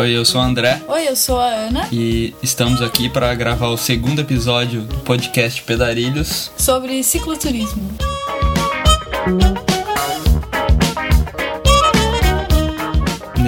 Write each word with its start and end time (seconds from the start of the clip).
Oi, 0.00 0.16
eu 0.16 0.24
sou 0.24 0.40
o 0.40 0.44
André. 0.44 0.80
Oi, 0.88 1.08
eu 1.08 1.14
sou 1.14 1.38
a 1.38 1.44
Ana. 1.44 1.86
E 1.92 2.32
estamos 2.42 2.80
aqui 2.80 3.06
para 3.06 3.34
gravar 3.34 3.68
o 3.68 3.76
segundo 3.76 4.22
episódio 4.22 4.80
do 4.80 4.96
podcast 5.00 5.62
Pedarilhos 5.62 6.50
sobre 6.56 7.02
cicloturismo. 7.02 7.86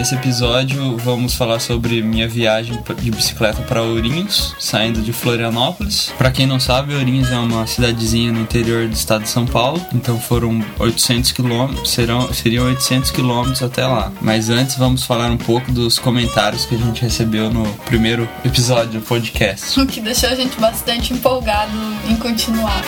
Nesse 0.02 0.16
episódio 0.16 0.96
vamos 0.96 1.34
falar 1.34 1.60
sobre 1.60 2.02
minha 2.02 2.26
viagem 2.26 2.76
de 3.00 3.08
bicicleta 3.08 3.62
para 3.62 3.82
Ourinhos, 3.82 4.52
saindo 4.58 5.00
de 5.00 5.12
Florianópolis. 5.12 6.12
Para 6.18 6.32
quem 6.32 6.44
não 6.44 6.58
sabe, 6.58 6.92
Ourinhos 6.92 7.30
é 7.30 7.38
uma 7.38 7.68
cidadezinha 7.68 8.32
no 8.32 8.40
interior 8.40 8.88
do 8.88 8.94
estado 8.94 9.22
de 9.22 9.28
São 9.28 9.46
Paulo, 9.46 9.80
então 9.94 10.18
foram 10.18 10.60
800 10.80 11.30
quilômetros, 11.30 11.88
serão 11.92 12.32
seriam 12.34 12.66
800 12.66 13.12
quilômetros 13.12 13.62
até 13.62 13.86
lá. 13.86 14.12
Mas 14.20 14.50
antes 14.50 14.74
vamos 14.74 15.04
falar 15.04 15.30
um 15.30 15.38
pouco 15.38 15.70
dos 15.70 16.00
comentários 16.00 16.66
que 16.66 16.74
a 16.74 16.78
gente 16.78 17.00
recebeu 17.00 17.48
no 17.48 17.64
primeiro 17.84 18.28
episódio 18.44 18.98
do 18.98 19.06
podcast. 19.06 19.80
O 19.80 19.86
que 19.86 20.00
deixou 20.00 20.30
a 20.30 20.34
gente 20.34 20.58
bastante 20.58 21.14
empolgado 21.14 21.78
em 22.10 22.16
continuar. 22.16 22.82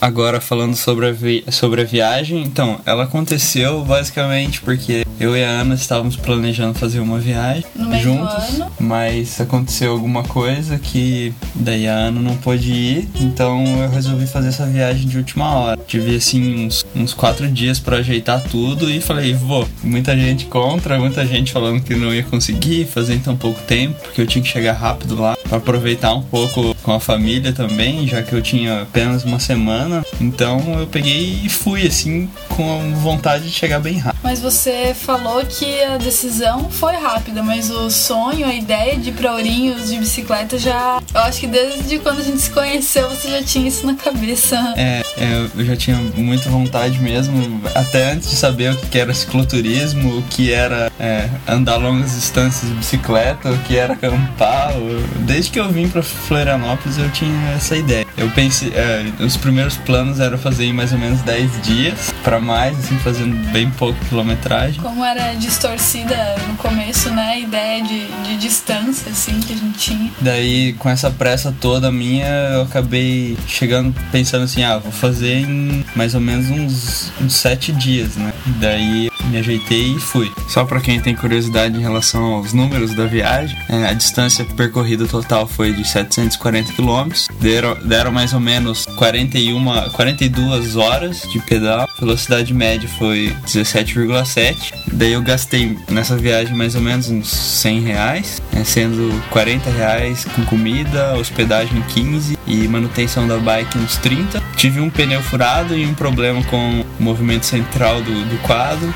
Agora 0.00 0.40
falando 0.40 0.74
sobre 0.76 1.08
a, 1.08 1.12
vi 1.12 1.44
sobre 1.50 1.82
a 1.82 1.84
viagem, 1.84 2.42
então, 2.42 2.80
ela 2.86 3.04
aconteceu 3.04 3.84
basicamente 3.84 4.60
porque 4.62 5.04
eu 5.18 5.36
e 5.36 5.44
a 5.44 5.60
Ana 5.60 5.74
estávamos 5.74 6.16
planejando 6.16 6.78
fazer 6.78 7.00
uma 7.00 7.18
viagem 7.18 7.64
juntos, 8.00 8.62
mas 8.78 9.38
aconteceu 9.38 9.92
alguma 9.92 10.22
coisa 10.24 10.78
que 10.78 11.34
daí 11.54 11.86
a 11.86 11.94
Ana 11.94 12.20
não 12.20 12.34
pôde 12.36 12.72
ir, 12.72 13.08
então 13.20 13.62
eu 13.82 13.90
resolvi 13.90 14.26
fazer 14.26 14.48
essa 14.48 14.64
viagem 14.64 15.06
de 15.06 15.18
última 15.18 15.54
hora. 15.54 15.78
Tive 15.86 16.16
assim 16.16 16.64
uns, 16.64 16.82
uns 16.96 17.12
quatro 17.12 17.46
dias 17.48 17.78
para 17.78 17.98
ajeitar 17.98 18.42
tudo 18.44 18.90
e 18.90 19.02
falei, 19.02 19.34
vou. 19.34 19.68
Muita 19.84 20.16
gente 20.16 20.46
contra, 20.46 20.98
muita 20.98 21.26
gente 21.26 21.52
falando 21.52 21.82
que 21.82 21.94
não 21.94 22.14
ia 22.14 22.22
conseguir 22.22 22.86
fazer 22.86 23.16
em 23.16 23.18
tão 23.18 23.36
pouco 23.36 23.60
tempo, 23.62 24.00
porque 24.02 24.22
eu 24.22 24.26
tinha 24.26 24.42
que 24.42 24.48
chegar 24.48 24.72
rápido 24.72 25.20
lá 25.20 25.36
para 25.46 25.58
aproveitar 25.58 26.14
um 26.14 26.22
pouco 26.22 26.74
com 26.82 26.92
a 26.92 27.00
família 27.00 27.52
também, 27.52 28.06
já 28.06 28.22
que 28.22 28.32
eu 28.32 28.40
tinha 28.40 28.82
apenas 28.82 29.24
uma 29.24 29.38
semana. 29.38 29.89
Então 30.20 30.78
eu 30.78 30.86
peguei 30.86 31.40
e 31.44 31.48
fui 31.48 31.86
assim 31.86 32.28
com 32.48 32.94
vontade 32.94 33.44
de 33.44 33.52
chegar 33.52 33.80
bem 33.80 33.98
rápido. 33.98 34.20
Mas 34.22 34.40
você 34.40 34.94
falou 34.94 35.44
que 35.44 35.82
a 35.82 35.96
decisão 35.96 36.70
foi 36.70 36.94
rápida, 36.96 37.42
mas 37.42 37.70
o 37.70 37.90
sonho, 37.90 38.46
a 38.46 38.54
ideia 38.54 38.96
de 38.96 39.10
ir 39.10 39.12
pra 39.12 39.32
Ourinhos 39.32 39.88
de 39.88 39.98
bicicleta 39.98 40.58
já. 40.58 41.00
Eu 41.14 41.20
acho 41.22 41.40
que 41.40 41.46
desde 41.46 41.98
quando 41.98 42.20
a 42.20 42.24
gente 42.24 42.40
se 42.40 42.50
conheceu 42.50 43.08
você 43.08 43.30
já 43.30 43.42
tinha 43.42 43.68
isso 43.68 43.86
na 43.86 43.94
cabeça. 43.94 44.56
É, 44.76 45.02
é 45.16 45.48
eu 45.56 45.64
já 45.64 45.76
tinha 45.76 45.96
muita 46.16 46.48
vontade 46.50 46.98
mesmo, 47.00 47.60
até 47.74 48.12
antes 48.12 48.30
de 48.30 48.36
saber 48.36 48.72
o 48.72 48.76
que 48.76 48.98
era 48.98 49.12
cicloturismo, 49.14 50.18
o 50.18 50.22
que 50.22 50.52
era 50.52 50.92
é, 50.98 51.28
andar 51.48 51.76
longas 51.76 52.14
distâncias 52.14 52.70
de 52.70 52.76
bicicleta, 52.76 53.50
o 53.50 53.58
que 53.58 53.76
era 53.76 53.94
acampar. 53.94 54.72
Desde 55.20 55.50
que 55.50 55.60
eu 55.60 55.70
vim 55.70 55.88
pra 55.88 56.02
Florianópolis 56.02 56.98
eu 56.98 57.10
tinha 57.10 57.52
essa 57.56 57.76
ideia. 57.76 58.06
Eu 58.16 58.30
pensei, 58.30 58.72
é, 58.74 59.04
os 59.22 59.36
primeiros 59.36 59.76
planos 59.80 60.20
eram 60.20 60.38
fazer 60.38 60.64
em 60.64 60.72
mais 60.72 60.92
ou 60.92 60.98
menos 60.98 61.20
10 61.22 61.62
dias, 61.62 62.14
para 62.22 62.40
mais, 62.40 62.78
assim, 62.78 62.96
fazendo 62.98 63.36
bem 63.50 63.70
pouco 63.70 63.98
quilometragem. 64.06 64.80
Como 64.80 65.04
era 65.04 65.34
distorcida 65.34 66.36
no 66.48 66.56
começo, 66.56 67.10
né? 67.10 67.30
A 67.30 67.38
ideia 67.38 67.82
de, 67.82 68.06
de 68.06 68.36
distância, 68.36 69.10
assim, 69.10 69.40
que 69.40 69.52
a 69.52 69.56
gente 69.56 69.78
tinha. 69.78 70.10
Daí, 70.20 70.72
com 70.74 70.88
essa 70.88 71.10
pressa 71.10 71.54
toda 71.60 71.90
minha, 71.90 72.26
eu 72.26 72.62
acabei 72.62 73.36
chegando 73.46 73.94
pensando 74.12 74.44
assim, 74.44 74.62
ah, 74.62 74.78
vou 74.78 74.92
fazer 74.92 75.40
em 75.40 75.84
mais 75.94 76.14
ou 76.14 76.20
menos 76.20 76.50
uns, 76.50 77.12
uns 77.20 77.34
7 77.34 77.72
dias, 77.72 78.16
né? 78.16 78.32
Daí 78.60 79.09
me 79.30 79.38
ajeitei 79.38 79.94
e 79.94 80.00
fui. 80.00 80.30
Só 80.48 80.64
para 80.64 80.80
quem 80.80 81.00
tem 81.00 81.14
curiosidade 81.14 81.76
em 81.76 81.80
relação 81.80 82.22
aos 82.34 82.52
números 82.52 82.94
da 82.94 83.06
viagem, 83.06 83.56
é, 83.68 83.86
a 83.86 83.92
distância 83.92 84.44
percorrida 84.44 85.06
total 85.06 85.46
foi 85.46 85.72
de 85.72 85.86
740 85.86 86.72
quilômetros. 86.72 87.28
Deram, 87.40 87.76
deram 87.84 88.10
mais 88.10 88.32
ou 88.34 88.40
menos 88.40 88.84
41, 88.96 89.90
42 89.92 90.76
horas 90.76 91.22
de 91.32 91.38
pedal. 91.40 91.88
Velocidade 91.98 92.52
média 92.52 92.88
foi 92.98 93.34
17,7. 93.46 94.74
Daí 94.92 95.12
eu 95.12 95.22
gastei 95.22 95.78
nessa 95.88 96.16
viagem 96.16 96.54
mais 96.54 96.74
ou 96.74 96.80
menos 96.80 97.08
uns 97.08 97.28
100 97.28 97.80
reais, 97.80 98.42
né, 98.52 98.64
sendo 98.64 99.22
40 99.30 99.70
reais 99.70 100.24
com 100.24 100.44
comida, 100.44 101.14
hospedagem 101.16 101.82
15 101.94 102.38
e 102.46 102.68
manutenção 102.68 103.26
da 103.28 103.38
bike 103.38 103.78
uns 103.78 103.96
30. 103.98 104.42
Tive 104.56 104.80
um 104.80 104.90
pneu 104.90 105.22
furado 105.22 105.76
e 105.76 105.86
um 105.86 105.94
problema 105.94 106.42
com 106.44 106.84
o 106.98 107.02
movimento 107.02 107.46
central 107.46 108.02
do, 108.02 108.24
do 108.24 108.38
quadro 108.42 108.92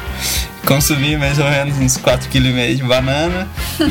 consumi 0.67 1.17
mais 1.17 1.39
ou 1.39 1.45
menos 1.45 1.77
uns 1.79 1.99
4,5 1.99 2.29
kg 2.29 2.77
de 2.77 2.83
banana 2.83 3.49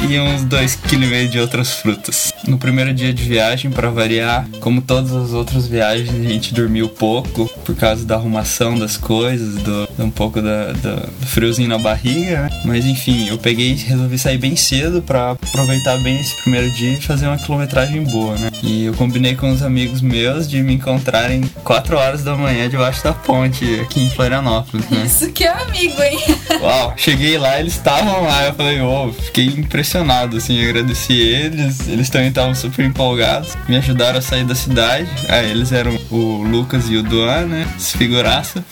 e 0.09 0.19
uns 0.19 0.44
2,5 0.45 0.77
kg 0.89 1.27
de 1.30 1.39
outras 1.39 1.74
frutas. 1.74 2.33
No 2.47 2.57
primeiro 2.57 2.94
dia 2.94 3.13
de 3.13 3.24
viagem, 3.24 3.71
para 3.71 3.89
variar, 3.89 4.45
como 4.59 4.81
todas 4.81 5.13
as 5.13 5.33
outras 5.33 5.68
viagens, 5.68 6.09
a 6.09 6.30
gente 6.30 6.53
dormiu 6.53 6.89
pouco 6.89 7.50
por 7.63 7.75
causa 7.75 8.06
da 8.06 8.15
arrumação 8.15 8.77
das 8.77 8.98
coisas, 8.98 9.56
do, 9.56 9.89
um 10.00 10.10
pouco 10.10 10.42
da, 10.42 10.74
da, 10.74 10.95
do 10.95 11.25
friozinho 11.25 11.69
na 11.69 11.77
barriga, 11.77 12.44
né? 12.44 12.50
Mas 12.65 12.86
enfim, 12.86 13.27
eu 13.27 13.38
peguei 13.38 13.71
e 13.71 13.75
resolvi 13.75 14.18
sair 14.18 14.38
bem 14.38 14.56
cedo 14.56 15.01
para 15.01 15.31
aproveitar 15.31 15.98
bem 16.00 16.19
esse 16.19 16.36
primeiro 16.42 16.69
dia 16.71 16.94
e 16.94 17.01
fazer 17.01 17.27
uma 17.27 17.38
quilometragem 17.38 18.04
boa, 18.04 18.36
né? 18.36 18.51
E 18.62 18.86
eu 18.86 18.94
combinei 18.94 19.36
com 19.36 19.51
os 19.51 19.62
amigos 19.62 20.01
meus 20.01 20.48
de 20.48 20.62
me 20.62 20.74
encontrarem 20.74 21.42
4 21.63 21.98
horas 21.98 22.24
da 22.24 22.36
manhã 22.36 22.69
debaixo 22.69 23.04
da 23.04 23.13
ponte 23.13 23.80
aqui 23.80 24.04
em 24.04 24.10
Florianópolis, 24.10 24.89
né? 24.89 25.04
Isso 25.06 25.31
que 25.31 25.44
é 25.44 25.50
amigo, 25.50 26.01
hein? 26.01 26.19
Uau, 26.62 26.94
cheguei 26.98 27.38
lá, 27.38 27.60
eles 27.60 27.74
estavam 27.74 28.24
lá, 28.24 28.45
eu 28.45 28.54
falei, 28.54 28.81
oh, 28.81 29.12
fiquei 29.12 29.45
impressionado, 29.45 30.38
assim, 30.38 30.63
agradeci 30.63 31.13
eles, 31.13 31.88
eles 31.88 32.10
também 32.10 32.30
estavam 32.30 32.56
super 32.56 32.86
empolgados, 32.86 33.56
me 33.68 33.77
ajudaram 33.77 34.19
a 34.19 34.21
sair 34.21 34.45
da 34.45 34.56
cidade, 34.56 35.10
ah, 35.30 35.44
eles 35.44 35.71
eram 35.71 35.98
o 36.10 36.44
Lucas 36.44 36.89
e 36.89 36.98
o 36.98 37.04
Duan, 37.04 37.48
né? 37.53 37.67
Figuraça. 37.79 38.65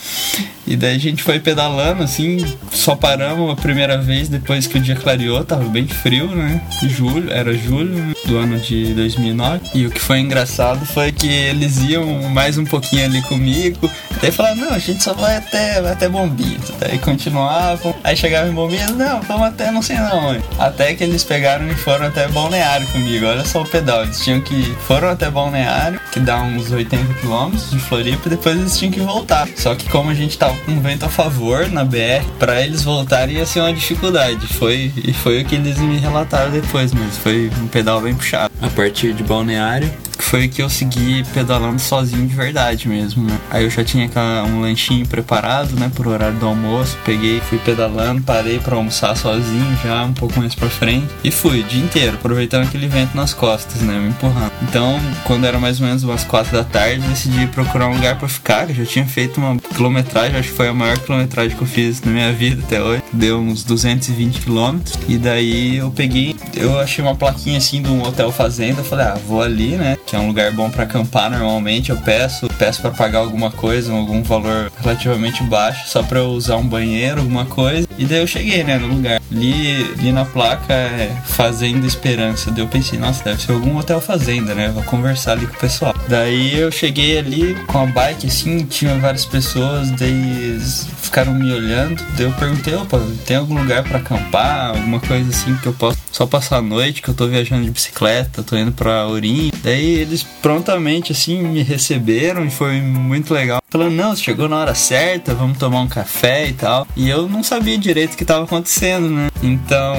E 0.66 0.76
daí 0.76 0.96
a 0.96 1.00
gente 1.00 1.24
foi 1.24 1.40
pedalando, 1.40 2.04
assim, 2.04 2.46
só 2.72 2.96
paramos 2.96 3.52
a 3.52 3.56
primeira 3.56 3.98
vez 3.98 4.30
depois 4.30 4.68
que 4.68 4.78
o 4.78 4.82
dia 4.82 4.96
clareou, 4.96 5.44
tava 5.44 5.64
bem 5.66 5.88
frio, 5.88 6.28
né? 6.28 6.62
Julho, 6.84 7.32
era 7.32 7.54
julho 7.54 8.16
do 8.26 8.38
ano 8.38 8.60
de 8.60 8.94
2009. 8.94 9.62
E 9.74 9.86
o 9.86 9.90
que 9.92 10.00
foi 10.00 10.20
engraçado 10.20 10.86
foi 10.86 11.12
que 11.12 11.28
eles 11.28 11.78
iam 11.80 12.06
mais 12.30 12.58
um 12.58 12.66
pouquinho 12.66 13.06
ali 13.06 13.22
comigo. 13.24 13.90
Daí 14.22 14.32
falaram, 14.32 14.58
não, 14.58 14.74
a 14.74 14.80
gente 14.80 15.04
só 15.04 15.14
vai 15.14 15.38
até, 15.38 15.82
vai 15.82 15.94
até 15.94 16.08
Bombinhas. 16.08 16.72
Daí 16.80 17.00
continuavam. 17.00 17.96
Aí 18.04 18.16
chegava 18.16 18.48
em 18.48 18.54
Bombinhas, 18.54 18.96
não, 18.96 19.22
vamos 19.22 19.48
até 19.48 19.72
não 19.72 19.82
sei 19.82 19.98
não. 19.98 20.38
Até 20.60 20.94
que 20.94 21.04
eles 21.04 21.24
pegaram 21.24 21.68
e 21.70 21.76
foram 21.76 22.08
até 22.08 22.28
Balneário 22.28 22.86
comigo. 22.88 23.26
Olha 23.26 23.44
só 23.46 23.62
o 23.62 23.66
pedal. 23.68 24.04
Eles 24.04 24.20
tinham 24.20 24.42
que. 24.42 24.64
Foram 24.88 25.10
até 25.10 25.30
Balneário, 25.30 26.00
que 26.12 26.20
dá 26.20 26.42
uns 26.42 26.72
80 26.72 27.14
quilômetros 27.16 27.72
de 27.72 27.80
Floripa, 27.80 28.28
e 28.28 28.30
depois 28.30 28.58
eles 28.58 28.78
tinham 28.78 28.92
que 28.92 29.00
voltar. 29.00 29.48
Só 29.56 29.74
que 29.76 29.90
como 29.90 30.10
a 30.10 30.14
gente 30.14 30.38
tava 30.38 30.51
com 30.66 30.80
vento 30.80 31.06
a 31.06 31.10
favor 31.10 31.70
na 31.70 31.84
BR, 31.84 32.24
para 32.40 32.62
eles 32.62 32.84
voltarem 32.84 33.38
ia 33.38 33.46
ser 33.46 33.62
uma 33.62 33.74
dificuldade. 33.74 34.48
Foi, 34.48 34.92
e 34.96 35.14
foi 35.14 35.42
o 35.42 35.46
que 35.46 35.56
eles 35.56 35.78
me 35.78 35.98
relataram 35.98 36.52
depois 36.52 36.94
mesmo. 36.94 37.12
Foi 37.12 37.52
um 37.62 37.68
pedal 37.68 38.02
bem 38.02 38.16
puxado. 38.16 38.52
A 38.62 38.70
partir 38.70 39.14
de 39.14 39.24
Balneário, 39.24 39.92
foi 40.24 40.48
que 40.48 40.62
eu 40.62 40.70
segui 40.70 41.24
pedalando 41.34 41.80
sozinho 41.80 42.28
de 42.28 42.36
verdade 42.36 42.88
mesmo, 42.88 43.24
né? 43.24 43.38
Aí 43.50 43.64
eu 43.64 43.70
já 43.70 43.84
tinha 43.84 44.10
um 44.48 44.62
lanchinho 44.62 45.06
preparado, 45.06 45.76
né, 45.76 45.92
pro 45.94 46.10
horário 46.10 46.38
do 46.38 46.46
almoço. 46.46 46.98
Peguei, 47.06 47.42
fui 47.42 47.58
pedalando, 47.60 48.22
parei 48.22 48.60
para 48.60 48.76
almoçar 48.76 49.16
sozinho 49.16 49.78
já 49.84 50.04
um 50.04 50.14
pouco 50.14 50.40
mais 50.40 50.56
pra 50.56 50.70
frente 50.70 51.08
e 51.24 51.32
fui 51.32 51.62
o 51.62 51.64
dia 51.64 51.84
inteiro, 51.84 52.16
aproveitando 52.16 52.64
aquele 52.64 52.88
vento 52.88 53.16
nas 53.16 53.34
costas, 53.34 53.82
né, 53.82 53.98
me 54.00 54.10
empurrando. 54.10 54.52
Então, 54.62 55.00
quando 55.26 55.46
era 55.46 55.60
mais 55.60 55.80
ou 55.80 55.88
menos 55.88 56.04
umas 56.04 56.24
quatro 56.24 56.52
da 56.52 56.64
tarde, 56.64 57.06
decidi 57.08 57.48
procurar 57.48 57.88
um 57.88 57.96
lugar 57.96 58.18
para 58.18 58.28
ficar, 58.28 58.70
eu 58.70 58.76
já 58.76 58.86
tinha 58.86 59.06
feito 59.06 59.40
uma 59.40 59.58
quilometragem, 59.58 60.38
acho 60.38 60.50
que 60.50 60.56
foi 60.56 60.68
a 60.68 60.74
maior 60.74 60.98
quilometragem 61.00 61.56
que 61.56 61.64
eu 61.64 61.68
fiz 61.68 62.02
na 62.02 62.12
minha 62.12 62.32
vida 62.32 62.62
até 62.64 62.82
hoje. 62.82 63.04
Deu 63.12 63.40
uns 63.40 63.64
220 63.64 64.42
quilômetros. 64.42 64.98
E 65.08 65.18
daí 65.18 65.78
eu 65.78 65.92
peguei, 65.92 66.36
eu 66.54 66.80
achei 66.80 67.04
uma 67.04 67.16
plaquinha 67.16 67.58
assim 67.58 67.82
de 67.82 67.90
um 67.90 68.02
hotel 68.04 68.32
fazenda, 68.32 68.84
falei, 68.84 69.06
ah, 69.06 69.18
vou 69.28 69.42
ali, 69.42 69.76
né? 69.78 69.98
Que 70.12 70.16
é 70.18 70.20
um 70.20 70.28
lugar 70.28 70.52
bom 70.52 70.70
para 70.70 70.84
acampar 70.84 71.32
normalmente, 71.32 71.90
eu 71.90 71.96
peço, 71.96 72.46
peço 72.60 72.82
para 72.82 72.92
pagar 72.92 73.20
alguma 73.20 73.50
coisa, 73.50 73.94
algum 73.94 74.22
valor 74.22 74.70
relativamente 74.82 75.42
baixo, 75.44 75.88
só 75.88 76.04
para 76.04 76.22
usar 76.22 76.58
um 76.58 76.68
banheiro, 76.68 77.22
alguma 77.22 77.46
coisa. 77.46 77.88
E 78.02 78.06
daí 78.06 78.20
eu 78.20 78.26
cheguei, 78.26 78.64
né, 78.64 78.80
no 78.80 78.88
lugar. 78.88 79.22
Li, 79.30 79.84
li 79.98 80.12
na 80.12 80.26
placa 80.26 80.74
é, 80.74 81.16
Fazenda 81.24 81.86
Esperança. 81.86 82.50
Daí 82.50 82.64
eu 82.64 82.68
pensei, 82.68 82.98
nossa, 82.98 83.24
deve 83.24 83.40
ser 83.40 83.52
algum 83.52 83.78
hotel 83.78 84.02
fazenda, 84.02 84.56
né? 84.56 84.72
Vou 84.74 84.82
conversar 84.82 85.34
ali 85.34 85.46
com 85.46 85.54
o 85.54 85.60
pessoal. 85.60 85.94
Daí 86.08 86.60
eu 86.60 86.72
cheguei 86.72 87.20
ali 87.20 87.54
com 87.68 87.78
a 87.78 87.86
bike, 87.86 88.26
assim, 88.26 88.66
tinha 88.66 88.98
várias 88.98 89.24
pessoas, 89.24 89.92
daí 89.92 90.58
ficaram 91.00 91.36
me 91.36 91.54
olhando. 91.54 92.04
Daí 92.18 92.26
eu 92.26 92.32
perguntei, 92.32 92.74
opa, 92.74 93.00
tem 93.28 93.38
algum 93.38 93.60
lugar 93.60 93.84
para 93.84 94.00
acampar? 94.00 94.70
Alguma 94.70 95.00
coisa 95.00 95.30
assim 95.30 95.56
que 95.58 95.68
eu 95.68 95.74
posso 95.74 96.00
só 96.12 96.26
passar 96.26 96.58
a 96.58 96.62
noite, 96.62 97.04
que 97.04 97.10
eu 97.10 97.14
tô 97.14 97.28
viajando 97.28 97.64
de 97.64 97.70
bicicleta, 97.70 98.42
tô 98.42 98.58
indo 98.58 98.72
pra 98.72 99.06
Ourinho. 99.06 99.52
Daí 99.64 100.00
eles 100.00 100.24
prontamente, 100.42 101.12
assim, 101.12 101.44
me 101.44 101.62
receberam 101.62 102.46
e 102.46 102.50
foi 102.50 102.82
muito 102.82 103.32
legal. 103.32 103.61
Falando, 103.72 103.94
não, 103.94 104.14
chegou 104.14 104.50
na 104.50 104.58
hora 104.58 104.76
certa, 104.76 105.34
vamos 105.34 105.58
tomar 105.58 105.80
um 105.80 105.88
café 105.88 106.50
e 106.50 106.52
tal. 106.52 106.86
E 106.94 107.10
eu 107.10 107.30
não 107.30 107.42
sabia 107.42 107.78
direito 107.78 108.16
o 108.16 108.18
que 108.18 108.24
estava 108.24 108.44
acontecendo, 108.44 109.10
né? 109.10 109.30
Então, 109.42 109.96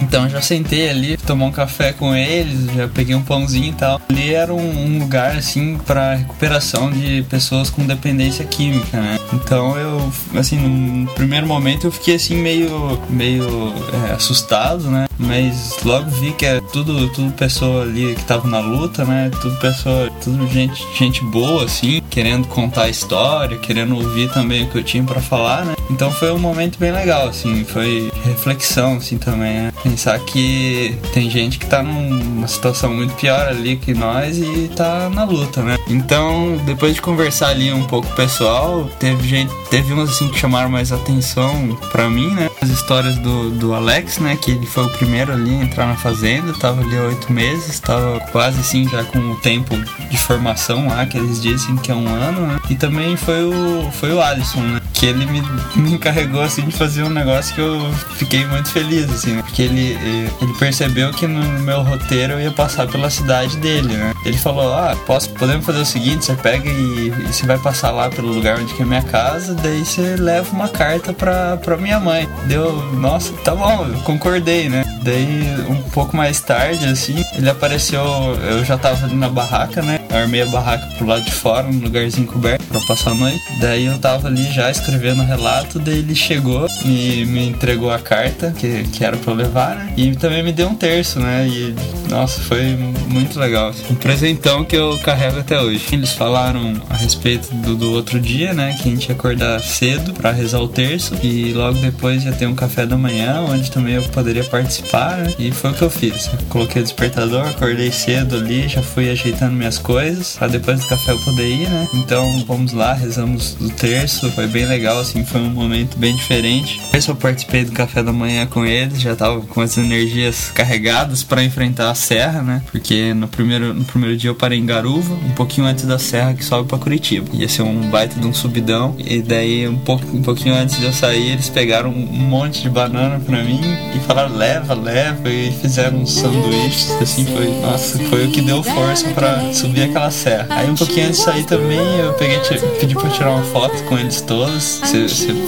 então 0.00 0.28
já 0.28 0.40
sentei 0.40 0.88
ali, 0.88 1.16
tomar 1.16 1.46
um 1.46 1.50
café 1.50 1.92
com 1.92 2.14
eles, 2.14 2.72
já 2.72 2.86
peguei 2.86 3.16
um 3.16 3.22
pãozinho 3.22 3.70
e 3.70 3.72
tal. 3.72 4.00
Ali 4.08 4.32
era 4.32 4.54
um, 4.54 4.84
um 4.84 4.98
lugar, 5.00 5.36
assim, 5.36 5.76
para 5.84 6.14
recuperação 6.14 6.88
de 6.88 7.24
pessoas 7.28 7.68
com 7.68 7.84
dependência 7.84 8.44
química, 8.44 9.00
né? 9.00 9.18
Então 9.32 9.76
eu, 9.76 10.12
assim, 10.38 10.56
no 10.56 11.10
primeiro 11.10 11.48
momento 11.48 11.88
eu 11.88 11.90
fiquei, 11.90 12.14
assim, 12.14 12.36
meio, 12.36 13.02
meio 13.10 13.74
é, 14.08 14.12
assustado, 14.12 14.88
né? 14.88 15.08
Mas 15.18 15.82
logo 15.84 16.10
vi 16.10 16.32
que 16.32 16.44
é 16.44 16.60
tudo, 16.60 17.08
tudo 17.10 17.32
pessoa 17.32 17.82
ali 17.82 18.14
que 18.14 18.24
tava 18.24 18.46
na 18.48 18.60
luta, 18.60 19.04
né? 19.04 19.30
Tudo 19.40 19.56
pessoa, 19.56 20.10
tudo 20.22 20.46
gente, 20.48 20.86
gente 20.96 21.24
boa, 21.24 21.64
assim, 21.64 22.02
querendo 22.10 22.46
contar 22.48 22.82
a 22.82 22.88
história, 22.88 23.56
querendo 23.58 23.96
ouvir 23.96 24.30
também 24.32 24.64
o 24.64 24.70
que 24.70 24.78
eu 24.78 24.84
tinha 24.84 25.02
para 25.02 25.20
falar, 25.20 25.64
né? 25.64 25.74
Então 25.90 26.10
foi 26.10 26.30
um 26.32 26.38
momento 26.38 26.78
bem 26.78 26.92
legal, 26.92 27.28
assim, 27.28 27.64
foi 27.64 28.10
reflexão, 28.26 28.96
assim, 28.96 29.18
também, 29.18 29.54
né? 29.54 29.72
Pensar 29.82 30.18
que 30.20 30.98
tem 31.12 31.30
gente 31.30 31.58
que 31.58 31.66
tá 31.66 31.82
numa 31.82 32.46
situação 32.46 32.92
muito 32.92 33.14
pior 33.14 33.48
ali 33.48 33.76
que 33.76 33.94
nós 33.94 34.38
e 34.38 34.70
tá 34.74 35.08
na 35.10 35.24
luta, 35.24 35.62
né? 35.62 35.76
Então, 35.88 36.60
depois 36.64 36.94
de 36.94 37.02
conversar 37.02 37.48
ali 37.48 37.72
um 37.72 37.84
pouco 37.84 38.08
pessoal, 38.14 38.88
teve 38.98 39.26
gente, 39.26 39.52
teve 39.70 39.92
uns 39.92 40.10
assim 40.10 40.28
que 40.28 40.38
chamaram 40.38 40.68
mais 40.68 40.92
atenção 40.92 41.76
para 41.90 42.08
mim, 42.08 42.28
né? 42.34 42.50
As 42.60 42.68
histórias 42.68 43.16
do, 43.18 43.50
do 43.50 43.74
Alex, 43.74 44.18
né? 44.18 44.36
Que 44.36 44.52
ele 44.52 44.66
foi 44.66 44.84
o 44.84 44.90
primeiro 44.90 45.32
ali 45.32 45.54
a 45.54 45.62
entrar 45.62 45.86
na 45.86 45.96
fazenda, 45.96 46.52
tava 46.54 46.82
ali 46.82 46.98
oito 46.98 47.32
meses, 47.32 47.78
tava 47.80 48.20
quase 48.32 48.60
assim 48.60 48.88
já 48.88 49.04
com 49.04 49.18
o 49.18 49.36
tempo 49.36 49.76
de 50.10 50.18
formação 50.18 50.88
lá, 50.88 51.06
que 51.06 51.16
eles 51.16 51.40
dizem 51.40 51.76
que 51.76 51.90
é 51.90 51.94
um 51.94 52.08
ano, 52.08 52.46
né? 52.46 52.58
E 52.68 52.74
também 52.74 53.16
foi 53.16 53.44
o, 53.44 53.90
foi 53.92 54.12
o 54.12 54.20
Alisson, 54.20 54.60
né? 54.60 54.80
Que 54.98 55.06
ele 55.06 55.26
me, 55.26 55.42
me 55.76 55.92
encarregou 55.92 56.42
assim 56.42 56.62
de 56.62 56.72
fazer 56.72 57.02
um 57.02 57.10
negócio 57.10 57.54
que 57.54 57.60
eu 57.60 57.92
fiquei 58.16 58.46
muito 58.46 58.70
feliz, 58.70 59.10
assim, 59.10 59.34
né? 59.34 59.42
porque 59.42 59.62
ele, 59.62 59.96
ele 60.40 60.52
percebeu 60.58 61.10
que 61.12 61.26
no 61.26 61.40
meu 61.60 61.82
roteiro 61.82 62.34
eu 62.34 62.40
ia 62.40 62.50
passar 62.50 62.86
pela 62.86 63.08
cidade 63.10 63.56
dele, 63.56 63.96
né? 63.96 64.12
Ele 64.24 64.36
falou, 64.36 64.72
ah, 64.74 64.96
posso, 65.06 65.30
podemos 65.30 65.64
fazer 65.64 65.80
o 65.80 65.86
seguinte, 65.86 66.24
você 66.24 66.34
pega 66.34 66.68
e, 66.68 67.08
e 67.08 67.32
você 67.32 67.46
vai 67.46 67.58
passar 67.58 67.90
lá 67.90 68.10
pelo 68.10 68.28
lugar 68.28 68.58
onde 68.58 68.74
que 68.74 68.82
é 68.82 68.84
minha 68.84 69.02
casa, 69.02 69.54
daí 69.54 69.84
você 69.84 70.16
leva 70.16 70.50
uma 70.52 70.68
carta 70.68 71.12
pra, 71.12 71.56
pra 71.58 71.76
minha 71.76 72.00
mãe. 72.00 72.28
Deu, 72.46 72.72
nossa, 72.94 73.32
tá 73.44 73.54
bom, 73.54 73.86
eu 73.86 74.00
concordei, 74.00 74.68
né? 74.68 74.84
Daí, 75.02 75.54
um 75.68 75.80
pouco 75.90 76.16
mais 76.16 76.40
tarde, 76.40 76.84
assim, 76.86 77.24
ele 77.34 77.48
apareceu, 77.48 78.02
eu 78.50 78.64
já 78.64 78.76
tava 78.76 79.06
na 79.08 79.28
barraca, 79.28 79.80
né? 79.82 79.95
Armei 80.16 80.42
a 80.42 80.46
barraca 80.46 80.86
pro 80.96 81.06
lado 81.06 81.24
de 81.24 81.32
fora, 81.32 81.66
um 81.66 81.78
lugarzinho 81.78 82.26
coberto 82.26 82.64
pra 82.66 82.80
passar 82.80 83.10
a 83.10 83.14
noite. 83.14 83.42
Daí 83.60 83.86
eu 83.86 83.98
tava 83.98 84.28
ali 84.28 84.50
já 84.52 84.70
escrevendo 84.70 85.22
o 85.22 85.24
relato, 85.24 85.78
daí 85.78 85.98
ele 85.98 86.14
chegou 86.14 86.66
e 86.84 87.24
me 87.26 87.48
entregou 87.48 87.90
a 87.90 87.98
carta 87.98 88.54
que, 88.56 88.84
que 88.84 89.04
era 89.04 89.16
pra 89.16 89.32
eu 89.32 89.36
levar, 89.36 89.76
né? 89.76 89.94
E 89.96 90.14
também 90.16 90.42
me 90.42 90.52
deu 90.52 90.68
um 90.68 90.74
terço, 90.74 91.20
né? 91.20 91.46
E, 91.46 91.74
nossa, 92.08 92.40
foi 92.40 92.76
muito 93.08 93.38
legal. 93.38 93.72
Um 93.90 93.94
presentão 93.94 94.64
que 94.64 94.76
eu 94.76 94.98
carrego 94.98 95.40
até 95.40 95.60
hoje. 95.60 95.84
Eles 95.92 96.12
falaram 96.12 96.74
a 96.88 96.96
respeito 96.96 97.54
do, 97.54 97.76
do 97.76 97.92
outro 97.92 98.20
dia, 98.20 98.52
né? 98.52 98.76
Que 98.80 98.88
a 98.88 98.92
gente 98.92 99.08
ia 99.08 99.14
acordar 99.14 99.60
cedo 99.60 100.12
pra 100.12 100.30
rezar 100.30 100.60
o 100.60 100.68
terço 100.68 101.14
e 101.22 101.52
logo 101.52 101.78
depois 101.78 102.24
ia 102.24 102.32
ter 102.32 102.46
um 102.46 102.54
café 102.54 102.86
da 102.86 102.96
manhã, 102.96 103.40
onde 103.48 103.70
também 103.70 103.94
eu 103.94 104.02
poderia 104.04 104.44
participar, 104.44 105.18
né? 105.18 105.34
E 105.38 105.50
foi 105.50 105.70
o 105.70 105.74
que 105.74 105.82
eu 105.82 105.90
fiz. 105.90 106.30
Coloquei 106.48 106.82
o 106.82 106.84
despertador, 106.84 107.46
acordei 107.46 107.90
cedo 107.90 108.36
ali, 108.36 108.68
já 108.68 108.82
fui 108.82 109.10
ajeitando 109.10 109.52
minhas 109.52 109.78
coisas 109.78 110.05
pra 110.38 110.48
depois 110.48 110.80
do 110.80 110.86
café 110.86 111.12
eu 111.12 111.18
poder 111.18 111.48
ir, 111.48 111.68
né? 111.68 111.88
Então 111.94 112.44
vamos 112.46 112.72
lá, 112.72 112.92
rezamos 112.92 113.56
o 113.60 113.68
terço, 113.70 114.30
foi 114.32 114.46
bem 114.46 114.66
legal, 114.66 114.98
assim, 114.98 115.24
foi 115.24 115.40
um 115.40 115.50
momento 115.50 115.96
bem 115.98 116.14
diferente. 116.14 116.80
Eu 117.06 117.14
participei 117.14 117.64
do 117.64 117.72
café 117.72 118.02
da 118.02 118.12
manhã 118.12 118.46
com 118.46 118.64
eles, 118.64 119.00
já 119.00 119.14
tava 119.14 119.40
com 119.42 119.60
as 119.60 119.76
energias 119.78 120.50
carregadas 120.50 121.22
para 121.22 121.44
enfrentar 121.44 121.90
a 121.90 121.94
serra, 121.94 122.42
né? 122.42 122.62
Porque 122.70 123.14
no 123.14 123.28
primeiro, 123.28 123.72
no 123.74 123.84
primeiro 123.84 124.16
dia 124.16 124.30
eu 124.30 124.34
parei 124.34 124.58
em 124.58 124.66
Garuva, 124.66 125.14
um 125.14 125.30
pouquinho 125.32 125.66
antes 125.66 125.84
da 125.84 125.98
serra 125.98 126.34
que 126.34 126.44
sobe 126.44 126.68
para 126.68 126.78
Curitiba. 126.78 127.28
Ia 127.32 127.48
ser 127.48 127.62
um 127.62 127.90
baita 127.90 128.18
de 128.18 128.26
um 128.26 128.34
subidão, 128.34 128.96
e 128.98 129.22
daí 129.22 129.68
um, 129.68 129.78
pouco, 129.78 130.04
um 130.16 130.22
pouquinho 130.22 130.54
antes 130.54 130.78
de 130.78 130.84
eu 130.84 130.92
sair, 130.92 131.32
eles 131.32 131.48
pegaram 131.48 131.90
um 131.90 131.94
monte 131.94 132.62
de 132.62 132.70
banana 132.70 133.20
pra 133.20 133.42
mim 133.42 133.60
e 133.94 134.00
falaram 134.00 134.34
leva, 134.34 134.74
leva, 134.74 135.28
e 135.28 135.52
fizeram 135.52 135.98
uns 135.98 136.12
sanduíches, 136.12 136.90
assim, 137.00 137.24
foi, 137.24 137.48
nossa, 137.60 137.98
foi 138.10 138.26
o 138.26 138.30
que 138.30 138.40
deu 138.40 138.62
força 138.62 139.08
para 139.10 139.52
subir 139.52 139.82
serra. 140.10 140.46
Aí 140.50 140.70
um 140.70 140.74
pouquinho 140.74 141.06
antes 141.06 141.18
de 141.18 141.24
sair 141.24 141.44
também, 141.44 141.98
eu 141.98 142.12
peguei, 142.14 142.38
pedi 142.78 142.94
pra 142.94 143.08
tirar 143.10 143.30
uma 143.30 143.44
foto 143.44 143.82
com 143.84 143.98
eles 143.98 144.20
todos. 144.20 144.80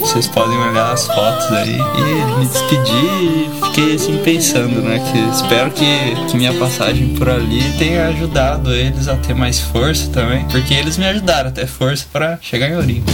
Vocês 0.01 0.27
podem 0.29 0.57
olhar 0.57 0.93
as 0.93 1.07
fotos 1.07 1.51
aí. 1.53 1.77
E 1.77 2.39
me 2.39 2.47
despedi 2.47 2.91
e 2.91 3.51
fiquei 3.67 3.95
assim 3.95 4.17
pensando, 4.19 4.81
né? 4.83 4.99
Que 5.13 5.19
espero 5.35 5.71
que, 5.71 5.87
que 6.31 6.37
minha 6.37 6.55
passagem 6.55 7.15
por 7.15 7.29
ali 7.29 7.63
tenha 7.79 8.09
ajudado 8.09 8.73
eles 8.73 9.09
a 9.09 9.17
ter 9.17 9.35
mais 9.35 9.61
força 9.61 10.09
também. 10.11 10.45
Porque 10.47 10.75
eles 10.75 10.97
me 10.97 11.07
ajudaram 11.07 11.49
a 11.49 11.53
ter 11.53 11.67
força 11.67 12.07
para 12.13 12.39
chegar 12.41 12.69
em 12.69 12.77
Ourinho. 12.77 13.05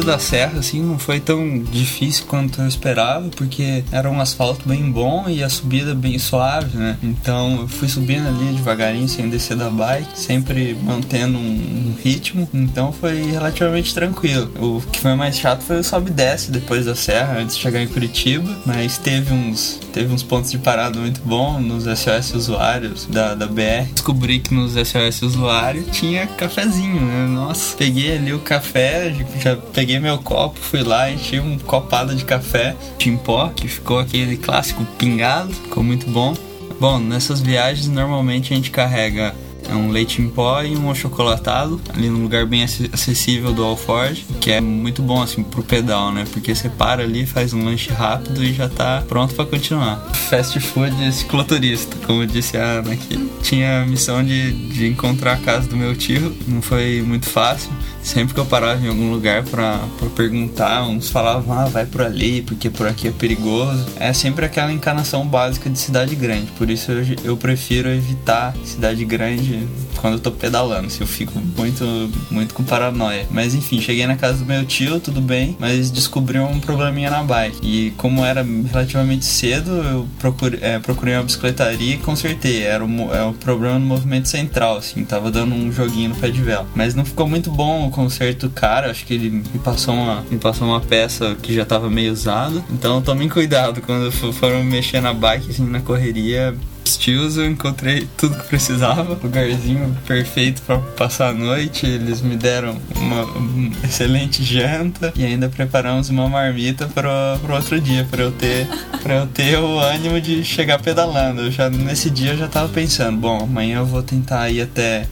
Da 0.00 0.18
serra, 0.18 0.58
assim, 0.58 0.82
não 0.82 0.98
foi 0.98 1.20
tão 1.20 1.58
difícil 1.58 2.24
quanto 2.26 2.60
eu 2.60 2.68
esperava, 2.68 3.28
porque 3.36 3.84
era 3.92 4.10
um 4.10 4.20
asfalto 4.20 4.68
bem 4.68 4.90
bom 4.90 5.28
e 5.28 5.42
a 5.42 5.48
subida 5.48 5.94
bem 5.94 6.18
suave, 6.18 6.76
né? 6.76 6.96
Então 7.02 7.62
eu 7.62 7.68
fui 7.68 7.88
subindo 7.88 8.26
ali 8.26 8.54
devagarinho, 8.54 9.08
sem 9.08 9.28
descer 9.28 9.56
da 9.56 9.70
bike, 9.70 10.18
sempre 10.18 10.76
mantendo 10.82 11.38
um, 11.38 11.40
um 11.40 11.94
ritmo, 12.02 12.48
então 12.52 12.92
foi 12.92 13.22
relativamente 13.22 13.94
tranquilo. 13.94 14.50
O 14.58 14.80
que 14.90 15.00
foi 15.00 15.14
mais 15.14 15.36
chato 15.36 15.62
foi 15.62 15.80
o 15.80 15.84
sobe 15.84 16.10
e 16.10 16.14
desce 16.14 16.50
depois 16.50 16.86
da 16.86 16.94
serra, 16.94 17.38
antes 17.38 17.56
de 17.56 17.62
chegar 17.62 17.82
em 17.82 17.88
Curitiba, 17.88 18.58
mas 18.64 18.98
teve 18.98 19.32
uns, 19.32 19.80
teve 19.92 20.12
uns 20.12 20.22
pontos 20.22 20.50
de 20.50 20.58
parada 20.58 20.98
muito 20.98 21.20
bons 21.22 21.60
nos 21.60 21.84
SOS 21.84 22.34
usuários 22.34 23.06
da, 23.06 23.34
da 23.34 23.46
BR. 23.46 23.92
Descobri 23.92 24.38
que 24.38 24.54
nos 24.54 24.72
SOS 24.72 25.22
usuários 25.22 25.86
tinha 25.92 26.26
cafezinho, 26.26 27.00
né? 27.00 27.26
Nossa, 27.28 27.76
peguei 27.76 28.16
ali 28.16 28.32
o 28.32 28.40
café, 28.40 29.14
já 29.40 29.56
peguei 29.56 29.81
meu 30.00 30.18
copo, 30.18 30.58
fui 30.58 30.82
lá, 30.82 31.10
enchi 31.10 31.38
um 31.38 31.58
copado 31.58 32.14
de 32.14 32.24
café, 32.24 32.76
timpó, 32.98 33.48
que 33.48 33.68
ficou 33.68 33.98
aquele 33.98 34.36
clássico 34.36 34.84
pingado, 34.98 35.52
ficou 35.52 35.82
muito 35.82 36.08
bom. 36.10 36.34
Bom, 36.80 36.98
nessas 36.98 37.40
viagens 37.40 37.88
normalmente 37.88 38.52
a 38.52 38.56
gente 38.56 38.70
carrega 38.70 39.34
é 39.68 39.74
um 39.74 39.90
leite 39.90 40.20
em 40.20 40.28
pó 40.28 40.62
e 40.62 40.76
um 40.76 40.90
achocolatado, 40.90 41.80
ali 41.94 42.08
num 42.08 42.22
lugar 42.22 42.46
bem 42.46 42.62
acessível 42.62 43.52
do 43.52 43.62
Alford, 43.62 44.24
que 44.40 44.50
é 44.50 44.60
muito 44.60 45.02
bom 45.02 45.22
assim 45.22 45.42
pro 45.42 45.62
pedal, 45.62 46.12
né? 46.12 46.24
Porque 46.32 46.54
você 46.54 46.68
para 46.68 47.02
ali, 47.02 47.26
faz 47.26 47.52
um 47.52 47.64
lanche 47.64 47.90
rápido 47.92 48.42
e 48.42 48.52
já 48.52 48.68
tá 48.68 49.02
pronto 49.06 49.34
para 49.34 49.46
continuar. 49.46 49.96
Fast 50.28 50.58
food 50.60 51.12
cicloturista, 51.12 51.96
como 52.06 52.26
disse 52.26 52.56
a 52.56 52.64
Ana 52.64 52.92
aqui. 52.92 53.30
Tinha 53.42 53.82
a 53.82 53.86
missão 53.86 54.24
de, 54.24 54.52
de 54.68 54.86
encontrar 54.88 55.34
a 55.34 55.36
casa 55.36 55.68
do 55.68 55.76
meu 55.76 55.94
tio, 55.94 56.34
não 56.46 56.60
foi 56.60 57.02
muito 57.02 57.28
fácil 57.28 57.70
sempre 58.02 58.34
que 58.34 58.40
eu 58.40 58.46
parava 58.46 58.84
em 58.84 58.88
algum 58.88 59.10
lugar 59.10 59.42
para 59.44 59.80
perguntar, 60.14 60.82
uns 60.84 61.10
falavam, 61.10 61.58
ah, 61.58 61.66
vai 61.66 61.86
por 61.86 62.02
ali, 62.02 62.42
porque 62.42 62.68
por 62.68 62.86
aqui 62.86 63.08
é 63.08 63.12
perigoso. 63.12 63.86
É 63.98 64.12
sempre 64.12 64.44
aquela 64.44 64.72
encanação 64.72 65.26
básica 65.26 65.70
de 65.70 65.78
cidade 65.78 66.14
grande, 66.14 66.50
por 66.52 66.68
isso 66.68 66.90
eu, 66.92 67.04
eu 67.24 67.36
prefiro 67.36 67.88
evitar 67.88 68.54
cidade 68.64 69.04
grande 69.04 69.66
quando 70.02 70.14
eu 70.14 70.20
tô 70.20 70.32
pedalando, 70.32 70.90
se 70.90 71.00
eu 71.00 71.06
fico 71.06 71.40
muito, 71.56 72.10
muito 72.30 72.54
com 72.54 72.64
paranoia. 72.64 73.26
Mas 73.30 73.54
enfim, 73.54 73.80
cheguei 73.80 74.06
na 74.06 74.16
casa 74.16 74.38
do 74.38 74.44
meu 74.44 74.64
tio, 74.64 74.98
tudo 74.98 75.20
bem, 75.20 75.56
mas 75.60 75.90
descobri 75.90 76.38
um 76.40 76.58
probleminha 76.58 77.08
na 77.08 77.22
bike. 77.22 77.58
E 77.62 77.92
como 77.92 78.24
era 78.24 78.44
relativamente 78.70 79.24
cedo, 79.24 79.70
eu 79.70 80.08
procurei, 80.18 80.58
é, 80.60 80.78
procurei 80.80 81.14
uma 81.14 81.22
bicicletaria 81.22 81.94
e 81.94 81.98
consertei. 81.98 82.62
Era 82.62 82.84
um, 82.84 83.14
é 83.14 83.24
um 83.24 83.32
problema 83.32 83.78
no 83.78 83.86
movimento 83.86 84.28
central, 84.28 84.78
assim, 84.78 85.04
tava 85.04 85.30
dando 85.30 85.54
um 85.54 85.70
joguinho 85.70 86.10
no 86.10 86.16
pé 86.16 86.30
de 86.30 86.42
vela. 86.42 86.66
Mas 86.74 86.94
não 86.94 87.04
ficou 87.04 87.28
muito 87.28 87.50
bom 87.50 87.91
conserto 87.92 88.50
cara, 88.50 88.90
acho 88.90 89.06
que 89.06 89.14
ele 89.14 89.30
me 89.30 89.58
passou 89.62 89.94
uma, 89.94 90.24
me 90.30 90.38
passou 90.38 90.66
uma 90.66 90.80
peça 90.80 91.36
que 91.40 91.54
já 91.54 91.64
tava 91.64 91.88
meio 91.88 92.12
usada. 92.12 92.64
Então 92.70 93.00
tomem 93.00 93.28
cuidado 93.28 93.80
quando 93.82 94.10
foram 94.10 94.64
mexer 94.64 95.00
na 95.00 95.12
bike, 95.12 95.50
assim, 95.50 95.64
na 95.64 95.80
correria. 95.80 96.54
Os 96.84 96.96
tios 96.96 97.36
eu 97.36 97.46
encontrei 97.46 98.08
tudo 98.16 98.36
que 98.36 98.48
precisava, 98.48 99.16
lugarzinho 99.22 99.96
perfeito 100.04 100.60
para 100.62 100.78
passar 100.78 101.28
a 101.28 101.32
noite. 101.32 101.86
Eles 101.86 102.20
me 102.20 102.36
deram 102.36 102.76
uma, 102.96 103.22
uma 103.24 103.70
excelente 103.84 104.42
janta 104.42 105.12
e 105.14 105.24
ainda 105.24 105.48
preparamos 105.48 106.10
uma 106.10 106.28
marmita 106.28 106.88
para 106.88 107.38
o 107.48 107.52
outro 107.52 107.80
dia, 107.80 108.04
para 108.10 108.22
eu 108.24 108.32
ter 108.32 108.66
para 109.00 109.14
eu 109.14 109.26
ter 109.26 109.58
o 109.58 109.78
ânimo 109.78 110.20
de 110.20 110.44
chegar 110.44 110.80
pedalando. 110.80 111.42
Eu 111.42 111.50
já 111.52 111.70
nesse 111.70 112.10
dia 112.10 112.32
eu 112.32 112.38
já 112.38 112.48
tava 112.48 112.68
pensando, 112.68 113.16
bom, 113.18 113.42
amanhã 113.42 113.78
eu 113.78 113.86
vou 113.86 114.02
tentar 114.02 114.50
ir 114.50 114.62
até 114.62 115.06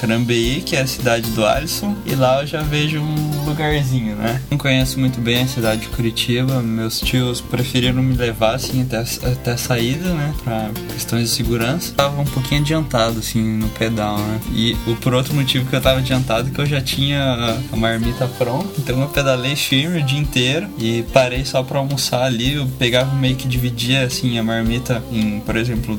Carambeí, 0.00 0.62
que 0.62 0.76
é 0.76 0.80
a 0.80 0.86
cidade 0.86 1.30
do 1.30 1.44
Alisson, 1.44 1.94
e 2.06 2.14
lá 2.14 2.40
eu 2.40 2.46
já 2.46 2.62
vejo 2.62 3.00
um 3.00 3.44
lugarzinho, 3.44 4.16
né? 4.16 4.40
Não 4.50 4.56
conheço 4.56 4.98
muito 4.98 5.20
bem 5.20 5.42
a 5.42 5.46
cidade 5.46 5.82
de 5.82 5.88
Curitiba, 5.88 6.62
meus 6.62 7.00
tios 7.00 7.40
preferiram 7.40 8.02
me 8.02 8.16
levar 8.16 8.54
assim 8.54 8.82
até, 8.82 8.98
até 9.30 9.52
a 9.52 9.56
saída, 9.58 10.14
né? 10.14 10.34
Pra 10.42 10.70
questões 10.92 11.24
de 11.24 11.36
segurança. 11.36 11.92
Tava 11.94 12.20
um 12.20 12.24
pouquinho 12.24 12.62
adiantado 12.62 13.18
assim 13.18 13.42
no 13.58 13.68
pedal, 13.68 14.18
né? 14.18 14.40
E 14.52 14.76
o, 14.86 14.96
por 14.96 15.12
outro 15.12 15.34
motivo 15.34 15.68
que 15.68 15.76
eu 15.76 15.80
tava 15.80 15.98
adiantado 15.98 16.48
é 16.48 16.50
que 16.50 16.60
eu 16.60 16.66
já 16.66 16.80
tinha 16.80 17.58
a, 17.72 17.76
marmita 17.76 18.26
pronta, 18.26 18.72
então 18.78 19.00
eu 19.00 19.08
pedalei 19.08 19.56
firme 19.56 20.00
o 20.00 20.02
dia 20.02 20.18
inteiro 20.18 20.68
e 20.78 21.02
parei 21.12 21.44
só 21.44 21.62
pra 21.62 21.78
almoçar 21.78 22.24
ali. 22.24 22.54
Eu 22.54 22.66
pegava 22.78 23.14
meio 23.14 23.36
que 23.36 23.48
dividia 23.48 24.04
assim 24.04 24.38
a 24.38 24.42
marmita 24.42 25.02
em, 25.10 25.40
por 25.40 25.56
exemplo, 25.56 25.98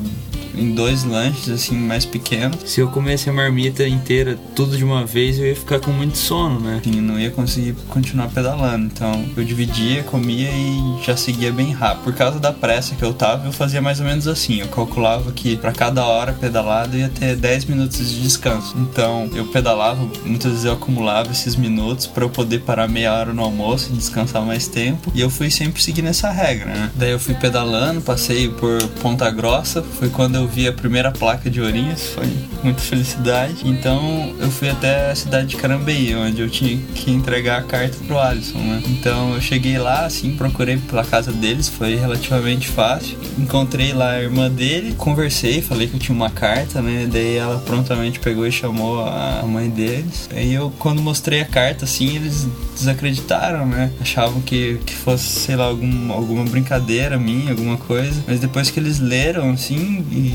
em 0.54 0.74
dois 0.74 1.04
lanches, 1.04 1.48
assim, 1.48 1.76
mais 1.76 2.04
pequenos. 2.04 2.58
Se 2.64 2.80
eu 2.80 2.88
comesse 2.88 3.28
a 3.28 3.32
marmita 3.32 3.86
inteira, 3.86 4.38
tudo 4.54 4.76
de 4.76 4.84
uma 4.84 5.04
vez, 5.04 5.38
eu 5.38 5.46
ia 5.46 5.56
ficar 5.56 5.80
com 5.80 5.90
muito 5.90 6.16
sono, 6.16 6.60
né? 6.60 6.80
E 6.84 6.90
não 6.90 7.18
ia 7.18 7.30
conseguir 7.30 7.74
continuar 7.88 8.28
pedalando. 8.28 8.86
Então, 8.86 9.24
eu 9.36 9.44
dividia, 9.44 10.02
comia 10.02 10.50
e 10.50 11.04
já 11.04 11.16
seguia 11.16 11.52
bem 11.52 11.72
rápido. 11.72 12.04
Por 12.04 12.14
causa 12.14 12.38
da 12.38 12.52
pressa 12.52 12.94
que 12.94 13.02
eu 13.02 13.12
tava, 13.12 13.46
eu 13.46 13.52
fazia 13.52 13.80
mais 13.80 14.00
ou 14.00 14.06
menos 14.06 14.26
assim. 14.26 14.60
Eu 14.60 14.68
calculava 14.68 15.32
que 15.32 15.56
para 15.56 15.72
cada 15.72 16.04
hora 16.04 16.32
pedalada 16.32 16.96
ia 16.96 17.08
ter 17.08 17.36
10 17.36 17.66
minutos 17.66 18.10
de 18.10 18.22
descanso. 18.22 18.76
Então, 18.78 19.30
eu 19.34 19.46
pedalava, 19.46 20.08
muitas 20.24 20.52
vezes 20.52 20.64
eu 20.64 20.72
acumulava 20.72 21.30
esses 21.30 21.56
minutos 21.56 22.06
para 22.06 22.24
eu 22.24 22.30
poder 22.30 22.60
parar 22.60 22.88
meia 22.88 23.12
hora 23.12 23.32
no 23.32 23.42
almoço 23.42 23.90
e 23.92 23.96
descansar 23.96 24.42
mais 24.42 24.66
tempo. 24.66 25.10
E 25.14 25.20
eu 25.20 25.30
fui 25.30 25.50
sempre 25.50 25.82
seguindo 25.82 26.08
essa 26.08 26.30
regra, 26.30 26.66
né? 26.66 26.90
Daí 26.94 27.10
eu 27.10 27.18
fui 27.18 27.34
pedalando, 27.34 28.00
passei 28.00 28.48
por 28.48 28.82
Ponta 29.00 29.30
Grossa, 29.30 29.82
foi 29.82 30.08
quando 30.08 30.36
eu 30.36 30.41
eu 30.42 30.48
vi 30.48 30.66
a 30.66 30.72
primeira 30.72 31.10
placa 31.12 31.48
de 31.48 31.60
Ourinhos, 31.60 32.08
foi 32.08 32.26
muita 32.62 32.80
felicidade. 32.80 33.62
Então 33.64 34.34
eu 34.40 34.50
fui 34.50 34.68
até 34.68 35.10
a 35.10 35.14
cidade 35.14 35.48
de 35.48 35.56
Carambeí, 35.56 36.14
onde 36.16 36.40
eu 36.40 36.50
tinha 36.50 36.78
que 36.94 37.10
entregar 37.10 37.60
a 37.60 37.62
carta 37.62 37.96
pro 38.06 38.18
Alisson, 38.18 38.58
né? 38.58 38.82
Então 38.88 39.34
eu 39.34 39.40
cheguei 39.40 39.78
lá, 39.78 40.04
assim, 40.04 40.34
procurei 40.36 40.76
pela 40.78 41.04
casa 41.04 41.32
deles, 41.32 41.68
foi 41.68 41.94
relativamente 41.94 42.68
fácil. 42.68 43.16
Encontrei 43.38 43.92
lá 43.92 44.12
a 44.12 44.22
irmã 44.22 44.50
dele, 44.50 44.94
conversei, 44.94 45.62
falei 45.62 45.86
que 45.86 45.94
eu 45.94 46.00
tinha 46.00 46.14
uma 46.14 46.30
carta, 46.30 46.82
né? 46.82 47.08
Daí 47.10 47.36
ela 47.36 47.58
prontamente 47.58 48.18
pegou 48.18 48.46
e 48.46 48.52
chamou 48.52 49.00
a 49.00 49.44
mãe 49.46 49.70
deles. 49.70 50.28
Aí 50.34 50.52
eu, 50.52 50.72
quando 50.78 51.00
mostrei 51.00 51.40
a 51.40 51.44
carta, 51.44 51.84
assim, 51.84 52.16
eles 52.16 52.48
desacreditaram, 52.74 53.64
né? 53.66 53.92
Achavam 54.00 54.40
que, 54.40 54.80
que 54.84 54.94
fosse, 54.94 55.24
sei 55.24 55.56
lá, 55.56 55.66
algum, 55.66 56.12
alguma 56.12 56.44
brincadeira 56.44 57.16
minha, 57.16 57.52
alguma 57.52 57.76
coisa. 57.76 58.24
Mas 58.26 58.40
depois 58.40 58.70
que 58.70 58.80
eles 58.80 58.98
leram, 58.98 59.50
assim, 59.50 60.04
e 60.10 60.31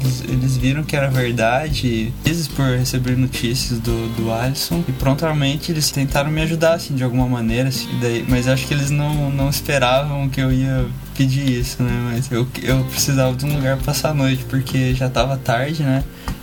eles, 0.00 0.24
eles, 0.28 0.56
viram 0.56 0.82
que 0.82 0.96
era 0.96 1.08
verdade, 1.08 2.12
vezes 2.24 2.48
por 2.48 2.64
receber 2.64 3.16
notícias 3.16 3.78
do, 3.78 4.08
do 4.16 4.32
Alisson, 4.32 4.82
e 4.88 4.92
prontamente 4.92 5.70
eles 5.70 5.90
tentaram 5.90 6.30
me 6.30 6.40
ajudar, 6.42 6.74
assim, 6.74 6.94
de 6.94 7.04
alguma 7.04 7.26
maneira, 7.26 7.68
assim, 7.68 7.88
daí, 8.00 8.24
mas 8.28 8.48
acho 8.48 8.66
que 8.66 8.74
eles 8.74 8.90
não, 8.90 9.30
não 9.30 9.50
esperavam 9.50 10.28
que 10.28 10.40
eu 10.40 10.50
ia 10.52 10.86
pedir 11.14 11.60
isso, 11.60 11.82
né, 11.82 12.12
mas 12.12 12.30
eu, 12.30 12.48
eu 12.62 12.84
precisava 12.84 13.36
de 13.36 13.44
um 13.44 13.54
lugar 13.54 13.76
pra 13.76 13.86
passar 13.86 14.10
a 14.10 14.14
noite, 14.14 14.44
porque 14.48 14.94
já 14.94 15.08
tava 15.08 15.36
tarde, 15.36 15.82
né, 15.82 16.02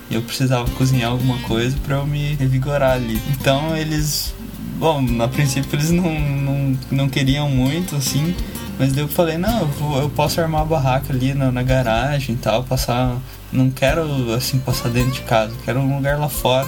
e 0.10 0.16
eu 0.16 0.22
precisava 0.22 0.70
cozinhar 0.72 1.12
alguma 1.12 1.38
coisa 1.40 1.76
para 1.86 1.98
eu 1.98 2.06
me 2.06 2.36
revigorar 2.36 2.94
ali. 2.94 3.22
Então 3.32 3.76
eles, 3.76 4.34
bom, 4.78 5.04
a 5.22 5.28
princípio 5.28 5.70
eles 5.74 5.92
não, 5.92 6.20
não, 6.20 6.78
não 6.92 7.10
queriam 7.10 7.50
muito, 7.50 7.96
assim, 7.96 8.34
mas 8.80 8.94
daí 8.94 9.04
eu 9.04 9.08
falei, 9.08 9.38
não, 9.38 9.62
eu, 9.62 10.02
eu 10.02 10.10
posso 10.10 10.40
armar 10.40 10.62
a 10.62 10.66
barraca 10.66 11.12
ali 11.12 11.34
na, 11.34 11.52
na, 11.52 11.64
garagem 11.64 12.36
e 12.36 12.38
tal, 12.38 12.64
passar. 12.64 13.18
Não 13.52 13.72
quero 13.72 14.34
assim 14.34 14.60
passar 14.60 14.90
dentro 14.90 15.12
de 15.12 15.22
casa, 15.22 15.54
quero 15.64 15.80
um 15.80 15.96
lugar 15.96 16.20
lá 16.20 16.28
fora 16.28 16.68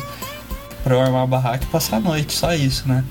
pra 0.83 0.95
eu 0.95 1.01
armar 1.01 1.23
a 1.23 1.27
barraca 1.27 1.65
e 1.65 1.67
passar 1.67 1.97
a 1.97 1.99
noite, 1.99 2.33
só 2.33 2.53
isso, 2.53 2.87
né? 2.87 3.03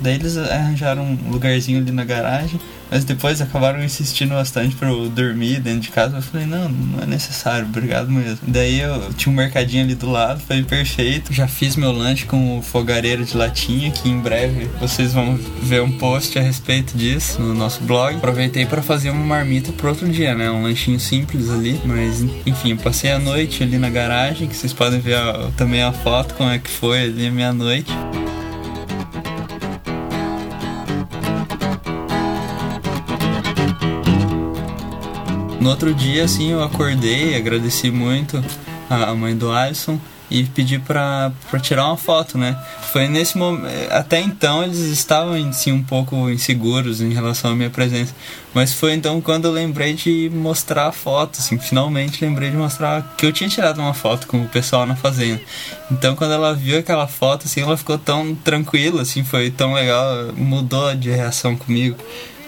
Daí 0.00 0.14
eles 0.14 0.36
arranjaram 0.36 1.02
um 1.02 1.30
lugarzinho 1.30 1.78
ali 1.78 1.92
na 1.92 2.04
garagem. 2.04 2.58
Mas 2.90 3.04
depois 3.04 3.40
acabaram 3.40 3.82
insistindo 3.82 4.34
bastante 4.34 4.74
pra 4.74 4.88
eu 4.88 5.08
dormir 5.08 5.60
dentro 5.60 5.80
de 5.80 5.90
casa. 5.90 6.16
Eu 6.16 6.22
falei, 6.22 6.46
não, 6.46 6.68
não 6.68 7.02
é 7.02 7.06
necessário, 7.06 7.66
obrigado 7.66 8.10
mesmo. 8.10 8.38
Daí 8.46 8.80
eu 8.80 9.12
tinha 9.14 9.32
um 9.32 9.36
mercadinho 9.36 9.84
ali 9.84 9.94
do 9.94 10.10
lado, 10.10 10.40
foi 10.40 10.62
perfeito. 10.62 11.32
Já 11.32 11.46
fiz 11.46 11.76
meu 11.76 11.92
lanche 11.92 12.26
com 12.26 12.58
o 12.58 12.62
fogareiro 12.62 13.24
de 13.24 13.36
latinha, 13.36 13.90
que 13.90 14.08
em 14.08 14.18
breve 14.18 14.68
vocês 14.80 15.12
vão 15.12 15.38
ver 15.62 15.82
um 15.82 15.92
post 15.92 16.38
a 16.38 16.42
respeito 16.42 16.96
disso 16.96 17.40
no 17.40 17.54
nosso 17.54 17.82
blog. 17.82 18.16
Aproveitei 18.16 18.66
para 18.66 18.82
fazer 18.82 19.10
uma 19.10 19.24
marmita 19.24 19.72
pro 19.72 19.88
outro 19.88 20.08
dia, 20.08 20.34
né? 20.34 20.50
Um 20.50 20.62
lanchinho 20.62 20.98
simples 20.98 21.48
ali. 21.50 21.80
Mas 21.84 22.22
enfim, 22.44 22.76
passei 22.76 23.12
a 23.12 23.18
noite 23.18 23.62
ali 23.62 23.78
na 23.78 23.90
garagem, 23.90 24.48
que 24.48 24.56
vocês 24.56 24.72
podem 24.72 25.00
ver 25.00 25.18
também 25.56 25.82
a 25.82 25.92
foto 25.92 26.34
como 26.34 26.50
é 26.50 26.58
que 26.58 26.70
foi 26.70 27.04
ali 27.04 27.26
a 27.26 27.30
minha 27.30 27.52
noite. 27.52 27.92
No 35.60 35.68
outro 35.68 35.92
dia, 35.92 36.24
assim, 36.24 36.52
eu 36.52 36.64
acordei, 36.64 37.36
agradeci 37.36 37.90
muito 37.90 38.42
a 38.88 39.14
mãe 39.14 39.36
do 39.36 39.52
Alisson 39.52 40.00
e 40.30 40.44
pedi 40.44 40.78
pra 40.78 41.32
tirar 41.60 41.86
uma 41.86 41.96
foto, 41.96 42.38
né? 42.38 42.56
Foi 42.92 43.08
nesse 43.08 43.36
momento. 43.36 43.70
Até 43.90 44.20
então 44.20 44.62
eles 44.62 44.78
estavam 44.78 45.34
assim, 45.48 45.70
um 45.70 45.82
pouco 45.82 46.30
inseguros 46.30 47.00
em 47.00 47.12
relação 47.12 47.50
à 47.50 47.54
minha 47.54 47.68
presença. 47.68 48.14
Mas 48.54 48.72
foi 48.72 48.94
então 48.94 49.20
quando 49.20 49.44
eu 49.46 49.52
lembrei 49.52 49.92
de 49.92 50.30
mostrar 50.32 50.86
a 50.86 50.92
foto, 50.92 51.38
assim, 51.40 51.58
finalmente 51.58 52.24
lembrei 52.24 52.50
de 52.50 52.56
mostrar 52.56 53.14
que 53.18 53.26
eu 53.26 53.32
tinha 53.32 53.50
tirado 53.50 53.80
uma 53.80 53.92
foto 53.92 54.26
com 54.26 54.42
o 54.42 54.48
pessoal 54.48 54.86
na 54.86 54.96
fazenda. 54.96 55.40
Então 55.90 56.16
quando 56.16 56.32
ela 56.32 56.54
viu 56.54 56.78
aquela 56.78 57.06
foto, 57.06 57.46
assim, 57.46 57.60
ela 57.60 57.76
ficou 57.76 57.98
tão 57.98 58.34
tranquila, 58.34 59.02
assim, 59.02 59.22
foi 59.22 59.50
tão 59.50 59.74
legal, 59.74 60.32
mudou 60.36 60.94
de 60.94 61.10
reação 61.10 61.54
comigo. 61.54 61.96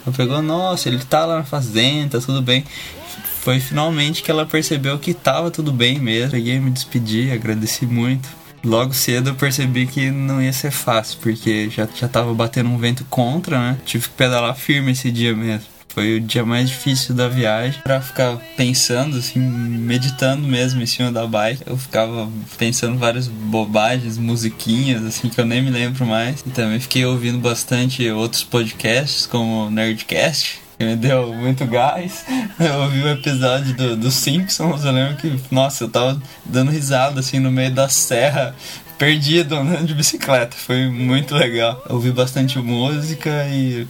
Ela 0.04 0.16
pegou, 0.16 0.42
nossa, 0.42 0.88
ele 0.88 0.98
tá 0.98 1.24
lá 1.24 1.38
na 1.38 1.44
fazenda, 1.44 2.20
tá 2.20 2.26
tudo 2.26 2.42
bem 2.42 2.64
foi 3.42 3.58
finalmente 3.58 4.22
que 4.22 4.30
ela 4.30 4.46
percebeu 4.46 4.96
que 5.00 5.12
tava 5.12 5.50
tudo 5.50 5.72
bem 5.72 5.98
mesmo. 5.98 6.30
Peguei, 6.30 6.60
me 6.60 6.70
despedi, 6.70 7.28
agradeci 7.32 7.84
muito. 7.84 8.28
Logo 8.64 8.94
cedo 8.94 9.30
eu 9.30 9.34
percebi 9.34 9.84
que 9.84 10.12
não 10.12 10.40
ia 10.40 10.52
ser 10.52 10.70
fácil, 10.70 11.18
porque 11.20 11.68
já, 11.68 11.88
já 11.92 12.06
tava 12.06 12.32
batendo 12.32 12.70
um 12.70 12.78
vento 12.78 13.04
contra, 13.10 13.58
né? 13.58 13.78
Tive 13.84 14.04
que 14.04 14.14
pedalar 14.14 14.54
firme 14.54 14.92
esse 14.92 15.10
dia 15.10 15.34
mesmo. 15.34 15.66
Foi 15.94 16.16
o 16.16 16.20
dia 16.20 16.44
mais 16.44 16.70
difícil 16.70 17.14
da 17.14 17.28
viagem. 17.28 17.80
Pra 17.82 18.00
ficar 18.00 18.38
pensando, 18.56 19.18
assim, 19.18 19.38
meditando 19.38 20.46
mesmo 20.46 20.80
em 20.80 20.86
cima 20.86 21.12
da 21.12 21.26
bike. 21.26 21.62
Eu 21.66 21.76
ficava 21.76 22.30
pensando 22.56 22.96
várias 22.98 23.28
bobagens, 23.28 24.16
musiquinhas, 24.16 25.04
assim, 25.04 25.28
que 25.28 25.38
eu 25.38 25.44
nem 25.44 25.60
me 25.60 25.70
lembro 25.70 26.06
mais. 26.06 26.40
E 26.46 26.50
também 26.50 26.80
fiquei 26.80 27.04
ouvindo 27.04 27.38
bastante 27.38 28.08
outros 28.10 28.42
podcasts, 28.42 29.26
como 29.26 29.68
Nerdcast 29.70 30.62
me 30.84 30.96
deu 30.96 31.32
muito 31.34 31.66
gás. 31.66 32.24
Eu 32.58 32.82
ouvi 32.82 33.00
o 33.00 33.06
um 33.06 33.12
episódio 33.12 33.74
do, 33.74 33.96
do 33.96 34.10
Simpsons, 34.10 34.84
eu 34.84 34.92
lembro 34.92 35.16
que, 35.16 35.40
nossa, 35.50 35.84
eu 35.84 35.88
tava 35.88 36.20
dando 36.44 36.70
risada 36.70 37.20
assim 37.20 37.38
no 37.38 37.50
meio 37.50 37.72
da 37.72 37.88
serra, 37.88 38.54
perdido 39.02 39.56
andando 39.56 39.84
de 39.84 39.94
bicicleta. 39.94 40.56
Foi 40.56 40.88
muito 40.88 41.34
legal. 41.34 41.82
Eu 41.88 41.96
ouvi 41.96 42.12
bastante 42.12 42.56
música 42.60 43.48
e 43.48 43.84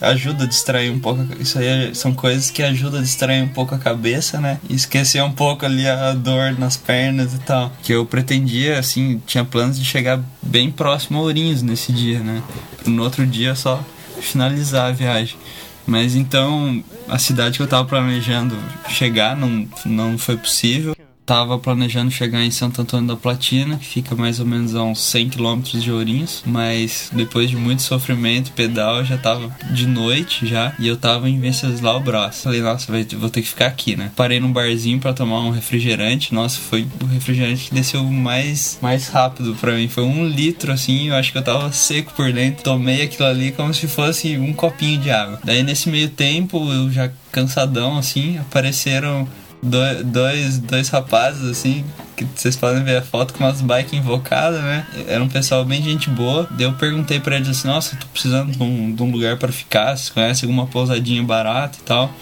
ajuda 0.00 0.42
a 0.42 0.46
distrair 0.48 0.90
um 0.90 0.98
pouco. 0.98 1.24
Isso 1.38 1.60
aí 1.60 1.94
são 1.94 2.12
coisas 2.12 2.50
que 2.50 2.60
ajudam 2.64 2.98
a 2.98 3.02
distrair 3.04 3.40
um 3.40 3.48
pouco 3.48 3.76
a 3.76 3.78
cabeça, 3.78 4.40
né? 4.40 4.58
E 4.68 4.74
esquecer 4.74 5.22
um 5.22 5.30
pouco 5.30 5.64
ali 5.64 5.86
a 5.86 6.12
dor 6.12 6.58
nas 6.58 6.76
pernas 6.76 7.34
e 7.34 7.38
tal. 7.38 7.72
Que 7.84 7.92
eu 7.92 8.04
pretendia, 8.04 8.80
assim, 8.80 9.22
tinha 9.24 9.44
planos 9.44 9.78
de 9.78 9.84
chegar 9.84 10.20
bem 10.42 10.72
próximo 10.72 11.20
a 11.20 11.22
Ourinhos 11.22 11.62
nesse 11.62 11.92
dia, 11.92 12.18
né? 12.18 12.42
No 12.84 13.04
outro 13.04 13.24
dia 13.24 13.54
só 13.54 13.80
finalizar 14.20 14.88
a 14.88 14.92
viagem. 14.92 15.38
Mas 15.86 16.16
então 16.16 16.82
a 17.08 17.16
cidade 17.16 17.58
que 17.58 17.62
eu 17.62 17.68
tava 17.68 17.84
planejando 17.84 18.58
chegar 18.88 19.36
não, 19.36 19.68
não 19.86 20.18
foi 20.18 20.36
possível 20.36 20.97
tava 21.28 21.58
planejando 21.58 22.10
chegar 22.10 22.42
em 22.42 22.50
Santo 22.50 22.80
Antônio 22.80 23.08
da 23.08 23.14
Platina, 23.14 23.76
que 23.76 23.84
fica 23.84 24.16
mais 24.16 24.40
ou 24.40 24.46
menos 24.46 24.74
a 24.74 24.82
uns 24.82 24.98
100 25.02 25.28
km 25.28 25.60
de 25.74 25.92
Ourinhos, 25.92 26.42
mas 26.46 27.10
depois 27.12 27.50
de 27.50 27.56
muito 27.56 27.82
sofrimento, 27.82 28.50
pedal, 28.52 29.04
já 29.04 29.18
tava 29.18 29.54
de 29.70 29.86
noite 29.86 30.46
já, 30.46 30.74
e 30.78 30.88
eu 30.88 30.96
tava 30.96 31.28
em 31.28 31.38
Venceslau 31.38 32.00
Brás. 32.00 32.42
Falei, 32.42 32.62
nossa, 32.62 32.90
vou 33.18 33.28
ter 33.28 33.42
que 33.42 33.48
ficar 33.48 33.66
aqui, 33.66 33.94
né? 33.94 34.10
Parei 34.16 34.40
num 34.40 34.50
barzinho 34.50 34.98
para 34.98 35.12
tomar 35.12 35.40
um 35.40 35.50
refrigerante, 35.50 36.32
nossa, 36.32 36.58
foi 36.58 36.88
o 37.02 37.04
refrigerante 37.04 37.68
que 37.68 37.74
desceu 37.74 38.02
mais, 38.04 38.78
mais 38.80 39.08
rápido 39.08 39.54
para 39.60 39.74
mim, 39.74 39.86
foi 39.86 40.04
um 40.04 40.26
litro 40.26 40.72
assim, 40.72 41.08
eu 41.08 41.14
acho 41.14 41.30
que 41.30 41.36
eu 41.36 41.44
tava 41.44 41.70
seco 41.72 42.10
por 42.14 42.32
dentro, 42.32 42.64
tomei 42.64 43.02
aquilo 43.02 43.28
ali 43.28 43.52
como 43.52 43.74
se 43.74 43.86
fosse 43.86 44.38
um 44.38 44.54
copinho 44.54 44.98
de 44.98 45.10
água. 45.10 45.38
Daí 45.44 45.62
nesse 45.62 45.90
meio 45.90 46.08
tempo, 46.08 46.72
eu 46.72 46.90
já 46.90 47.10
cansadão 47.30 47.98
assim, 47.98 48.38
apareceram 48.38 49.28
dois, 49.62 50.58
dois 50.58 50.88
rapazes, 50.88 51.44
assim, 51.48 51.84
que 52.16 52.26
vocês 52.34 52.56
podem 52.56 52.82
ver 52.82 52.96
a 52.96 53.02
foto 53.02 53.34
com 53.34 53.44
umas 53.44 53.60
bikes 53.60 53.92
invocadas, 53.92 54.60
né? 54.60 54.86
Era 55.06 55.22
um 55.22 55.28
pessoal 55.28 55.64
bem 55.64 55.82
gente 55.82 56.10
boa. 56.10 56.48
Daí 56.50 56.66
eu 56.66 56.72
perguntei 56.74 57.20
pra 57.20 57.36
eles 57.36 57.48
assim: 57.48 57.68
Nossa, 57.68 57.96
tô 57.96 58.06
precisando 58.06 58.52
de 58.52 58.62
um, 58.62 58.94
de 58.94 59.02
um 59.02 59.10
lugar 59.10 59.36
para 59.36 59.52
ficar. 59.52 59.96
Vocês 59.96 60.10
conhecem 60.10 60.48
alguma 60.48 60.66
pousadinha 60.66 61.22
barata 61.22 61.78
e 61.80 61.84
tal? 61.84 62.12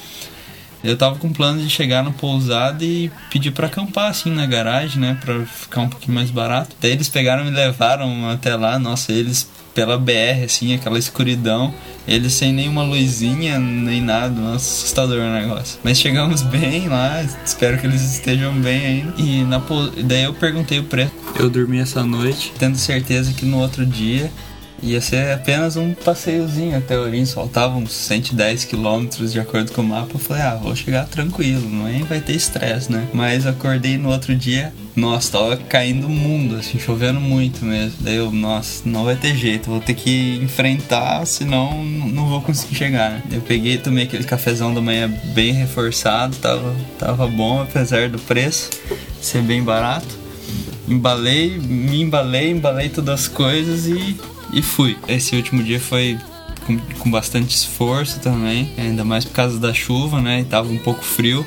Eu 0.85 0.97
tava 0.97 1.17
com 1.17 1.33
plano 1.33 1.61
de 1.61 1.69
chegar 1.69 2.05
no 2.05 2.13
pousado 2.13 2.85
e 2.85 3.11
pedir 3.31 3.51
para 3.51 3.67
acampar 3.67 4.11
assim 4.11 4.31
na 4.31 4.47
garagem, 4.47 5.01
né, 5.01 5.19
para 5.21 5.45
ficar 5.45 5.81
um 5.81 5.89
pouquinho 5.89 6.15
mais 6.15 6.31
barato. 6.31 6.77
Daí 6.81 6.93
eles 6.93 7.09
pegaram 7.09 7.43
e 7.43 7.51
me 7.51 7.57
levaram 7.57 8.31
até 8.31 8.55
lá. 8.55 8.79
Nossa, 8.79 9.11
eles 9.11 9.51
pela 9.77 9.99
BR, 9.99 10.45
assim, 10.47 10.75
aquela 10.75 10.99
escuridão. 10.99 11.73
Eles 12.09 12.33
sem 12.33 12.51
nenhuma 12.51 12.83
luzinha, 12.83 13.59
nem 13.59 14.01
nada. 14.01 14.41
Nossa, 14.41 14.57
assustador 14.57 15.19
o 15.19 15.33
negócio. 15.33 15.79
Mas 15.85 15.99
chegamos 15.99 16.41
bem 16.49 16.89
lá, 16.89 17.23
espero 17.45 17.79
que 17.79 17.87
eles 17.87 18.01
estejam 18.01 18.55
bem 18.55 18.87
ainda. 18.87 19.15
E 19.19 19.45
na, 19.45 19.63
daí 20.03 20.25
eu 20.25 20.33
perguntei 20.33 20.79
o 20.79 20.85
preço. 20.85 21.13
Eu 21.39 21.51
dormi 21.51 21.79
essa 21.79 22.03
noite, 22.03 22.55
tendo 22.59 22.79
certeza 22.79 23.35
que 23.35 23.45
no 23.45 23.59
outro 23.59 23.85
dia 23.85 24.31
Ia 24.83 25.01
ser 25.01 25.33
apenas 25.33 25.77
um 25.77 25.95
passeiozinho 25.95 26.77
até 26.77 26.99
Ourinhos, 26.99 27.33
faltavam 27.33 27.79
uns 27.79 27.93
110 27.93 28.65
quilômetros 28.65 29.33
de 29.33 29.41
acordo 29.41 29.73
com 29.73 29.81
o 29.81 29.85
mapa. 29.85 30.11
Eu 30.15 30.19
falei, 30.19 30.43
ah, 30.43 30.55
vou 30.55 30.77
chegar 30.77 31.07
tranquilo, 31.07 31.69
nem 31.69 32.03
vai 32.05 32.21
ter 32.21 32.35
estresse, 32.35 32.93
né? 32.93 33.09
Mas 33.13 33.47
acordei 33.47 33.97
no 33.97 34.11
outro 34.11 34.37
dia, 34.37 34.73
nossa, 34.95 35.33
tava 35.33 35.57
caindo 35.57 36.07
o 36.07 36.11
mundo, 36.11 36.57
assim, 36.57 36.79
chovendo 36.79 37.21
muito 37.21 37.65
mesmo. 37.65 37.97
Daí 38.01 38.17
eu, 38.17 38.31
nossa, 38.31 38.83
não 38.85 39.05
vai 39.05 39.17
ter 39.17 39.35
jeito, 39.35 39.71
vou 39.71 39.81
ter 39.81 39.95
que 39.95 40.39
enfrentar, 40.43 41.27
senão 41.27 41.83
não 41.85 42.29
vou 42.29 42.43
conseguir 42.43 42.75
chegar, 42.75 43.11
né? 43.11 43.23
Eu 43.33 43.41
peguei, 43.41 43.79
tomei 43.79 44.05
aquele 44.05 44.25
cafezão 44.25 44.75
da 44.75 44.81
manhã 44.81 45.09
bem 45.35 45.53
reforçado, 45.53 46.37
tava, 46.37 46.77
tava 46.99 47.27
bom, 47.27 47.63
apesar 47.63 48.09
do 48.09 48.19
preço 48.19 48.71
ser 49.21 49.43
bem 49.43 49.63
barato. 49.63 50.27
Embalei, 50.87 51.59
me 51.59 52.03
embalei, 52.03 52.51
embalei 52.51 52.89
todas 52.89 53.23
as 53.23 53.29
coisas 53.29 53.87
e 53.87 54.17
e 54.57 54.63
fui. 54.63 54.97
Esse 55.07 55.37
último 55.37 55.63
dia 55.63 55.79
foi 55.79 56.19
com, 56.67 56.79
com 56.99 57.11
bastante 57.11 57.55
esforço 57.55 58.19
também, 58.21 58.73
ainda 58.79 59.05
mais 59.05 59.25
por 59.25 59.35
causa 59.35 59.59
da 59.61 59.73
chuva, 59.75 60.21
né? 60.21 60.41
E 60.41 60.45
tava 60.45 60.73
um 60.73 60.79
pouco 60.79 61.05
frio 61.05 61.47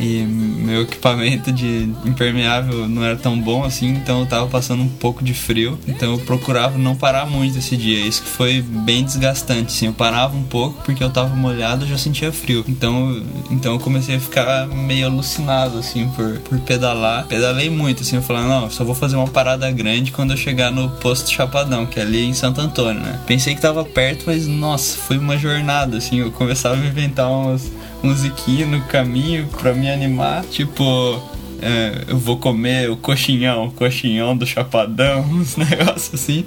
e 0.00 0.22
meu 0.22 0.82
equipamento 0.82 1.50
de 1.52 1.88
impermeável 2.04 2.88
não 2.88 3.04
era 3.04 3.16
tão 3.16 3.38
bom 3.38 3.64
assim, 3.64 3.88
então 3.88 4.20
eu 4.20 4.26
tava 4.26 4.46
passando 4.46 4.82
um 4.82 4.88
pouco 4.88 5.22
de 5.24 5.34
frio, 5.34 5.78
então 5.86 6.12
eu 6.12 6.18
procurava 6.18 6.78
não 6.78 6.94
parar 6.94 7.26
muito 7.26 7.58
esse 7.58 7.76
dia. 7.76 7.98
Isso 8.06 8.22
que 8.22 8.28
foi 8.28 8.62
bem 8.62 9.04
desgastante, 9.04 9.74
assim, 9.74 9.86
eu 9.86 9.92
parava 9.92 10.36
um 10.36 10.42
pouco 10.42 10.82
porque 10.84 11.02
eu 11.02 11.10
tava 11.10 11.34
molhado, 11.34 11.84
eu 11.84 11.88
já 11.88 11.98
sentia 11.98 12.32
frio. 12.32 12.64
Então, 12.68 13.22
então 13.50 13.72
eu 13.74 13.78
comecei 13.80 14.16
a 14.16 14.20
ficar 14.20 14.66
meio 14.66 15.06
alucinado 15.06 15.78
assim 15.78 16.08
por, 16.10 16.38
por 16.40 16.58
pedalar. 16.60 17.26
Pedalei 17.26 17.70
muito 17.70 18.02
assim, 18.02 18.16
eu 18.16 18.22
falei, 18.22 18.44
não, 18.44 18.70
só 18.70 18.84
vou 18.84 18.94
fazer 18.94 19.16
uma 19.16 19.28
parada 19.28 19.70
grande 19.70 20.12
quando 20.12 20.32
eu 20.32 20.36
chegar 20.36 20.70
no 20.70 20.88
posto 20.90 21.30
Chapadão, 21.30 21.86
que 21.86 21.98
é 21.98 22.02
ali 22.02 22.24
em 22.24 22.34
Santo 22.34 22.60
Antônio, 22.60 23.02
né? 23.02 23.20
Pensei 23.26 23.54
que 23.54 23.60
tava 23.60 23.84
perto, 23.84 24.24
mas 24.26 24.46
nossa, 24.46 24.96
foi 24.98 25.18
uma 25.18 25.36
jornada 25.36 25.96
assim, 25.96 26.20
eu 26.20 26.30
começava 26.30 26.76
a 26.76 26.86
inventar 26.86 27.30
umas 27.30 27.70
musiquinha 28.02 28.66
no 28.66 28.82
caminho 28.84 29.48
pra 29.48 29.72
me 29.72 29.90
animar. 29.90 30.44
Tipo, 30.44 31.22
é, 31.60 32.04
eu 32.08 32.18
vou 32.18 32.36
comer 32.38 32.90
o 32.90 32.96
coxinhão, 32.96 33.66
o 33.66 33.72
coxinhão 33.72 34.36
do 34.36 34.46
chapadão, 34.46 35.20
uns 35.30 35.56
negócios 35.56 36.14
assim. 36.14 36.46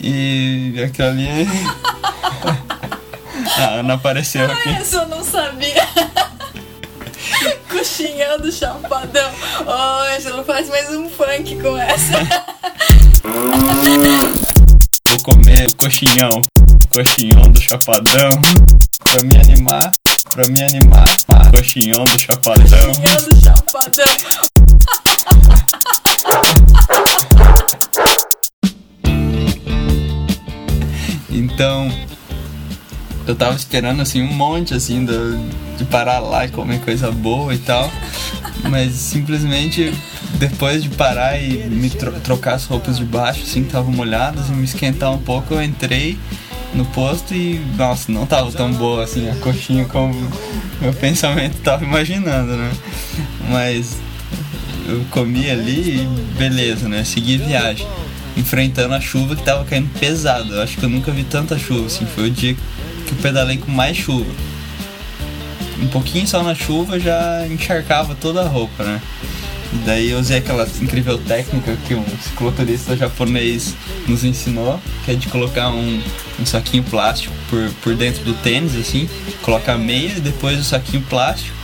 E 0.00 0.74
aquilo 0.84 1.08
ali. 1.08 1.28
a 3.56 3.64
Ana 3.74 3.94
apareceu 3.94 4.44
ah, 4.44 4.52
aqui. 4.52 4.70
Isso 4.80 4.96
eu 4.96 5.08
não 5.08 5.24
sabia. 5.24 5.86
coxinhão 7.68 8.38
do 8.38 8.50
chapadão. 8.50 9.30
Oh, 9.60 10.30
não 10.30 10.44
faz 10.44 10.68
mais 10.68 10.90
um 10.90 11.08
funk 11.08 11.60
com 11.60 11.76
essa. 11.76 12.18
vou 15.08 15.22
comer 15.22 15.68
o 15.68 15.76
coxinhão, 15.76 16.30
o 16.30 16.88
coxinhão 16.94 17.42
do 17.50 17.60
chapadão 17.60 18.30
pra 19.04 19.22
me 19.22 19.36
animar 19.36 19.92
pra 20.28 20.46
me 20.46 20.62
animar. 20.62 21.06
Coxinhão 21.50 22.04
do 22.04 22.18
Chapadão. 22.18 22.64
Coxinhão 22.64 23.16
do 23.28 23.44
Chapadão. 23.44 24.04
Então, 31.30 31.90
eu 33.26 33.34
tava 33.34 33.56
esperando 33.56 34.00
assim 34.02 34.22
um 34.22 34.32
monte 34.32 34.74
assim 34.74 35.04
de, 35.04 35.12
de 35.76 35.84
parar 35.84 36.18
lá 36.18 36.44
e 36.44 36.48
comer 36.50 36.80
coisa 36.80 37.10
boa 37.10 37.54
e 37.54 37.58
tal. 37.58 37.90
Mas 38.70 38.92
simplesmente 38.92 39.92
depois 40.34 40.82
de 40.82 40.90
parar 40.90 41.40
e 41.40 41.68
me 41.68 41.90
tro 41.90 42.12
trocar 42.20 42.54
as 42.54 42.64
roupas 42.64 42.98
de 42.98 43.04
baixo, 43.04 43.42
assim, 43.42 43.62
que 43.62 43.68
estavam 43.68 43.92
molhadas, 43.92 44.48
e 44.48 44.52
me 44.52 44.64
esquentar 44.64 45.12
um 45.12 45.18
pouco, 45.18 45.54
eu 45.54 45.62
entrei 45.62 46.18
no 46.74 46.84
posto 46.86 47.34
e, 47.34 47.58
nossa, 47.76 48.12
não 48.12 48.26
tava 48.26 48.52
tão 48.52 48.72
boa 48.72 49.04
assim 49.04 49.28
a 49.28 49.34
coxinha 49.36 49.84
como 49.86 50.14
meu 50.80 50.92
pensamento 50.92 51.56
tava 51.62 51.84
imaginando, 51.84 52.56
né? 52.56 52.70
Mas 53.48 53.96
eu 54.86 55.04
comi 55.10 55.50
ali 55.50 56.02
e 56.02 56.08
beleza, 56.38 56.88
né? 56.88 57.04
Segui 57.04 57.36
viagem, 57.36 57.86
enfrentando 58.36 58.94
a 58.94 59.00
chuva 59.00 59.34
que 59.36 59.42
tava 59.42 59.64
caindo 59.64 59.88
pesado. 59.98 60.54
Eu 60.54 60.62
acho 60.62 60.76
que 60.76 60.84
eu 60.84 60.88
nunca 60.88 61.10
vi 61.10 61.24
tanta 61.24 61.58
chuva, 61.58 61.86
assim, 61.86 62.06
foi 62.06 62.28
o 62.28 62.30
dia 62.30 62.54
que 62.54 63.12
eu 63.12 63.18
pedalei 63.20 63.56
com 63.56 63.70
mais 63.70 63.96
chuva. 63.96 64.30
Um 65.80 65.88
pouquinho 65.88 66.26
só 66.26 66.42
na 66.42 66.54
chuva 66.54 66.98
já 66.98 67.46
encharcava 67.48 68.14
toda 68.14 68.42
a 68.42 68.48
roupa, 68.48 68.82
né? 68.82 69.00
Daí 69.84 70.10
eu 70.10 70.18
usei 70.18 70.38
aquela 70.38 70.66
incrível 70.80 71.18
técnica 71.18 71.76
que 71.86 71.94
um 71.94 72.04
cicloturista 72.22 72.96
japonês 72.96 73.74
nos 74.06 74.24
ensinou, 74.24 74.80
que 75.04 75.10
é 75.10 75.14
de 75.14 75.28
colocar 75.28 75.68
um, 75.70 76.00
um 76.40 76.46
saquinho 76.46 76.82
plástico 76.84 77.34
por, 77.50 77.70
por 77.82 77.94
dentro 77.94 78.24
do 78.24 78.34
tênis, 78.34 78.74
assim, 78.76 79.08
colocar 79.42 79.74
a 79.74 79.78
meia 79.78 80.14
e 80.16 80.20
depois 80.20 80.58
o 80.58 80.64
saquinho 80.64 81.02
plástico. 81.02 81.56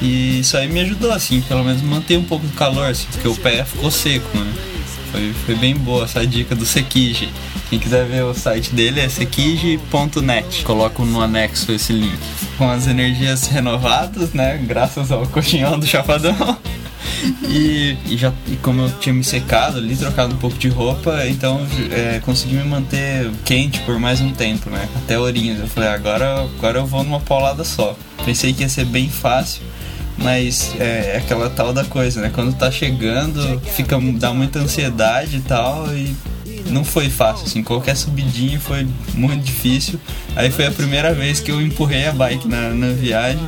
E 0.00 0.40
isso 0.40 0.56
aí 0.56 0.68
me 0.68 0.80
ajudou, 0.80 1.12
assim, 1.12 1.40
pelo 1.42 1.64
menos 1.64 1.82
manter 1.82 2.16
um 2.16 2.24
pouco 2.24 2.46
do 2.46 2.52
calor, 2.54 2.88
assim, 2.88 3.06
porque 3.10 3.28
o 3.28 3.36
pé 3.36 3.64
ficou 3.64 3.90
seco, 3.90 4.38
né? 4.38 4.52
Foi, 5.10 5.32
foi 5.44 5.54
bem 5.56 5.74
boa 5.74 6.04
essa 6.04 6.24
dica 6.24 6.54
do 6.54 6.64
Sekiji. 6.64 7.28
Quem 7.68 7.78
quiser 7.78 8.06
ver 8.06 8.24
o 8.24 8.32
site 8.32 8.72
dele 8.72 9.00
é 9.00 9.08
sekiji.net. 9.08 10.64
Coloco 10.64 11.04
no 11.04 11.20
anexo 11.20 11.72
esse 11.72 11.92
link. 11.92 12.18
Com 12.56 12.68
as 12.70 12.86
energias 12.86 13.46
renovadas, 13.46 14.32
né? 14.32 14.58
Graças 14.58 15.10
ao 15.10 15.26
coxinhão 15.26 15.78
do 15.78 15.86
Chapadão. 15.86 16.34
E, 17.48 17.96
e, 18.06 18.16
já 18.16 18.32
e 18.46 18.56
como 18.56 18.82
eu 18.82 18.90
tinha 18.98 19.12
me 19.12 19.24
secado 19.24 19.78
ali, 19.78 19.96
trocado 19.96 20.34
um 20.34 20.38
pouco 20.38 20.58
de 20.58 20.68
roupa, 20.68 21.26
então 21.26 21.66
é, 21.90 22.20
consegui 22.20 22.54
me 22.54 22.64
manter 22.64 23.30
quente 23.44 23.80
por 23.80 23.98
mais 23.98 24.20
um 24.20 24.32
tempo, 24.32 24.70
né? 24.70 24.88
Até 24.96 25.18
Ourinhos. 25.18 25.60
Eu 25.60 25.68
falei, 25.68 25.88
agora, 25.88 26.42
agora 26.42 26.78
eu 26.78 26.86
vou 26.86 27.02
numa 27.02 27.20
paulada 27.20 27.64
só. 27.64 27.96
Pensei 28.24 28.52
que 28.52 28.62
ia 28.62 28.68
ser 28.68 28.84
bem 28.84 29.08
fácil, 29.08 29.62
mas 30.18 30.74
é, 30.78 31.14
é, 31.14 31.16
aquela 31.18 31.48
tal 31.50 31.72
da 31.72 31.84
coisa, 31.84 32.20
né? 32.20 32.30
Quando 32.34 32.54
tá 32.54 32.70
chegando, 32.70 33.60
fica 33.74 33.98
dá 34.14 34.32
muita 34.32 34.58
ansiedade 34.58 35.38
e 35.38 35.40
tal 35.40 35.86
e 35.94 36.14
não 36.70 36.84
foi 36.84 37.08
fácil, 37.08 37.46
assim, 37.46 37.62
qualquer 37.62 37.96
subidinha 37.96 38.60
foi 38.60 38.86
muito 39.14 39.42
difícil. 39.42 39.98
Aí 40.36 40.50
foi 40.50 40.66
a 40.66 40.70
primeira 40.70 41.12
vez 41.12 41.40
que 41.40 41.50
eu 41.50 41.60
empurrei 41.60 42.06
a 42.06 42.12
bike 42.12 42.46
na, 42.46 42.70
na 42.70 42.92
viagem 42.92 43.40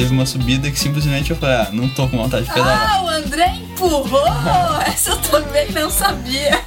teve 0.00 0.14
uma 0.14 0.24
subida 0.24 0.70
que 0.70 0.78
simplesmente 0.78 1.30
eu 1.30 1.36
falei, 1.36 1.56
ah, 1.56 1.68
não 1.72 1.86
tô 1.90 2.08
com 2.08 2.16
vontade 2.16 2.46
de 2.46 2.52
pedalar. 2.52 2.90
Ah, 2.90 3.04
o 3.04 3.08
André 3.08 3.54
empurrou! 3.56 4.26
Essa 4.86 5.10
eu 5.10 5.16
também 5.18 5.70
não 5.72 5.90
sabia. 5.90 6.58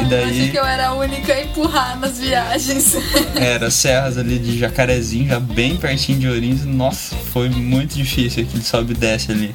e 0.00 0.04
daí... 0.08 0.30
Achei 0.30 0.50
que 0.50 0.56
eu 0.56 0.64
era 0.64 0.88
a 0.88 0.94
única 0.94 1.32
a 1.32 1.42
empurrar 1.42 1.98
nas 1.98 2.18
viagens. 2.18 2.94
Era 3.34 3.68
serras 3.68 4.16
ali 4.16 4.38
de 4.38 4.56
Jacarezinho, 4.56 5.28
já 5.28 5.40
bem 5.40 5.76
pertinho 5.76 6.20
de 6.20 6.28
Ourinhos. 6.28 6.64
Nossa, 6.64 7.16
foi 7.32 7.48
muito 7.48 7.96
difícil 7.96 8.44
aquele 8.44 8.62
sobe 8.62 8.92
e 8.92 8.96
desce 8.96 9.32
ali. 9.32 9.52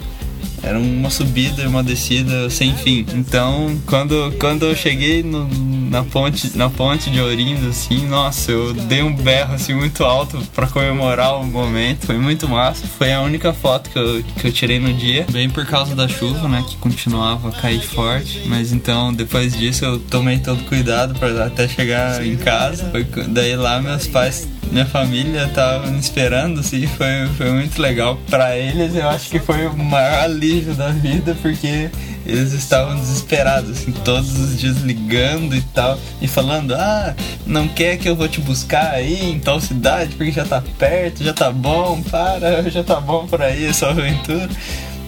Era 0.65 0.79
uma 0.79 1.11
subida 1.11 1.61
e 1.61 1.67
uma 1.67 1.83
descida 1.83 2.49
sem 2.49 2.75
fim. 2.75 3.05
Então, 3.13 3.79
quando, 3.85 4.33
quando 4.39 4.65
eu 4.65 4.75
cheguei 4.75 5.21
no, 5.21 5.47
na, 5.91 6.03
ponte, 6.03 6.57
na 6.57 6.69
ponte 6.69 7.11
de 7.11 7.21
Ourinhos, 7.21 7.63
assim, 7.65 8.07
nossa, 8.07 8.51
eu 8.51 8.73
dei 8.73 9.03
um 9.03 9.13
berro 9.13 9.53
assim 9.53 9.75
muito 9.75 10.03
alto 10.03 10.41
para 10.55 10.65
comemorar 10.65 11.39
o 11.39 11.45
momento. 11.45 12.07
Foi 12.07 12.17
muito 12.17 12.49
massa. 12.49 12.87
Foi 12.97 13.13
a 13.13 13.21
única 13.21 13.53
foto 13.53 13.91
que 13.91 13.99
eu, 13.99 14.23
que 14.23 14.47
eu 14.47 14.51
tirei 14.51 14.79
no 14.79 14.91
dia. 14.91 15.27
Bem 15.31 15.49
por 15.49 15.65
causa 15.67 15.95
da 15.95 16.07
chuva, 16.07 16.47
né? 16.47 16.65
Que 16.67 16.77
continuava 16.77 17.49
a 17.49 17.51
cair 17.51 17.81
forte. 17.81 18.41
Mas 18.47 18.71
então, 18.71 19.13
depois 19.13 19.55
disso, 19.55 19.85
eu 19.85 19.99
tomei 19.99 20.39
todo 20.39 20.63
cuidado 20.65 21.13
para 21.19 21.45
até 21.45 21.67
chegar 21.67 22.25
em 22.25 22.35
casa. 22.37 22.89
Foi, 22.89 23.03
daí 23.27 23.55
lá 23.55 23.79
meus 23.79 24.07
pais 24.07 24.47
minha 24.75 24.85
família 24.85 25.47
tava 25.55 25.87
me 25.87 25.97
esperando, 25.97 26.59
assim, 26.59 26.85
foi, 26.85 27.27
foi 27.37 27.49
muito 27.49 27.81
legal. 27.81 28.19
Para 28.29 28.57
eles, 28.57 28.93
eu 28.93 29.07
acho 29.07 29.29
que 29.29 29.39
foi 29.39 29.67
o 29.67 29.77
maior 29.77 30.25
alívio 30.25 30.73
da 30.73 30.89
vida, 30.89 31.33
porque 31.41 31.89
eles 32.25 32.51
estavam 32.51 32.97
desesperados, 32.97 33.69
assim, 33.69 33.93
todos 33.93 34.37
os 34.37 34.59
dias 34.59 34.81
ligando 34.81 35.55
e 35.55 35.61
tal, 35.61 35.97
e 36.21 36.27
falando: 36.27 36.75
Ah, 36.75 37.15
não 37.47 37.69
quer 37.69 37.95
que 37.95 38.09
eu 38.09 38.17
vou 38.17 38.27
te 38.27 38.41
buscar 38.41 38.91
aí 38.91 39.31
em 39.31 39.39
tal 39.39 39.61
cidade, 39.61 40.13
porque 40.15 40.33
já 40.33 40.43
tá 40.43 40.61
perto, 40.77 41.23
já 41.23 41.31
tá 41.31 41.49
bom, 41.53 42.01
para, 42.11 42.61
já 42.69 42.83
tá 42.83 42.99
bom 42.99 43.25
por 43.27 43.41
aí 43.41 43.63
essa 43.67 43.87
aventura. 43.87 44.49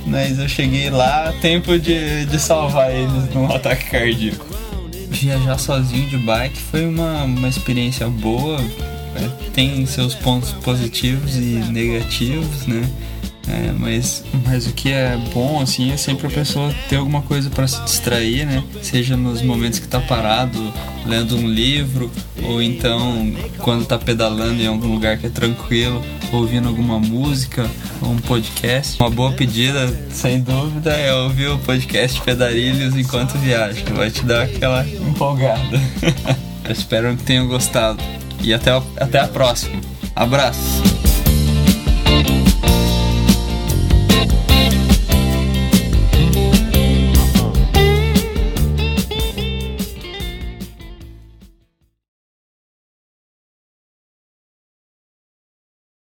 Mas 0.05 0.39
eu 0.39 0.47
cheguei 0.47 0.89
lá, 0.89 1.33
tempo 1.41 1.77
de, 1.77 2.25
de 2.25 2.39
salvar 2.39 2.89
eles 2.89 3.33
num 3.33 3.47
ataque 3.53 3.89
cardíaco. 3.89 4.45
Viajar 5.09 5.57
sozinho 5.57 6.07
de 6.07 6.17
bike 6.17 6.57
foi 6.57 6.85
uma, 6.85 7.23
uma 7.23 7.49
experiência 7.49 8.07
boa, 8.07 8.61
tem 9.53 9.85
seus 9.85 10.13
pontos 10.15 10.51
positivos 10.51 11.35
e 11.35 11.61
negativos, 11.71 12.65
né? 12.67 12.89
É, 13.47 13.71
mas, 13.71 14.25
mas 14.45 14.67
o 14.67 14.73
que 14.73 14.91
é 14.91 15.17
bom, 15.33 15.61
assim, 15.61 15.91
é 15.91 15.97
sempre 15.97 16.27
a 16.27 16.29
pessoa 16.29 16.73
ter 16.89 16.97
alguma 16.97 17.21
coisa 17.21 17.49
para 17.49 17.65
se 17.65 17.81
distrair, 17.83 18.45
né? 18.45 18.61
Seja 18.81 19.15
nos 19.15 19.41
momentos 19.41 19.79
que 19.79 19.87
tá 19.87 20.01
parado, 20.01 20.73
lendo 21.05 21.37
um 21.37 21.47
livro, 21.47 22.11
ou 22.43 22.61
então 22.61 23.33
quando 23.59 23.85
tá 23.85 23.97
pedalando 23.97 24.61
em 24.61 24.67
algum 24.67 24.91
lugar 24.91 25.17
que 25.17 25.27
é 25.27 25.29
tranquilo, 25.29 26.03
ouvindo 26.33 26.67
alguma 26.67 26.99
música 26.99 27.65
ou 28.01 28.11
um 28.11 28.17
podcast. 28.17 28.99
Uma 28.99 29.09
boa 29.09 29.31
pedida, 29.31 29.87
sem 30.11 30.41
dúvida, 30.41 30.91
é 30.91 31.13
ouvir 31.13 31.47
o 31.47 31.57
podcast 31.59 32.19
Pedarilhos 32.21 32.97
enquanto 32.97 33.37
viaja. 33.37 33.81
Vai 33.95 34.11
te 34.11 34.25
dar 34.25 34.43
aquela 34.43 34.85
empolgada. 34.85 35.81
espero 36.69 37.15
que 37.15 37.23
tenham 37.23 37.47
gostado 37.47 38.03
e 38.47 38.53
até, 38.53 38.71
até 38.97 39.19
a 39.19 39.27
próxima. 39.27 39.81
Abraço! 40.15 41.06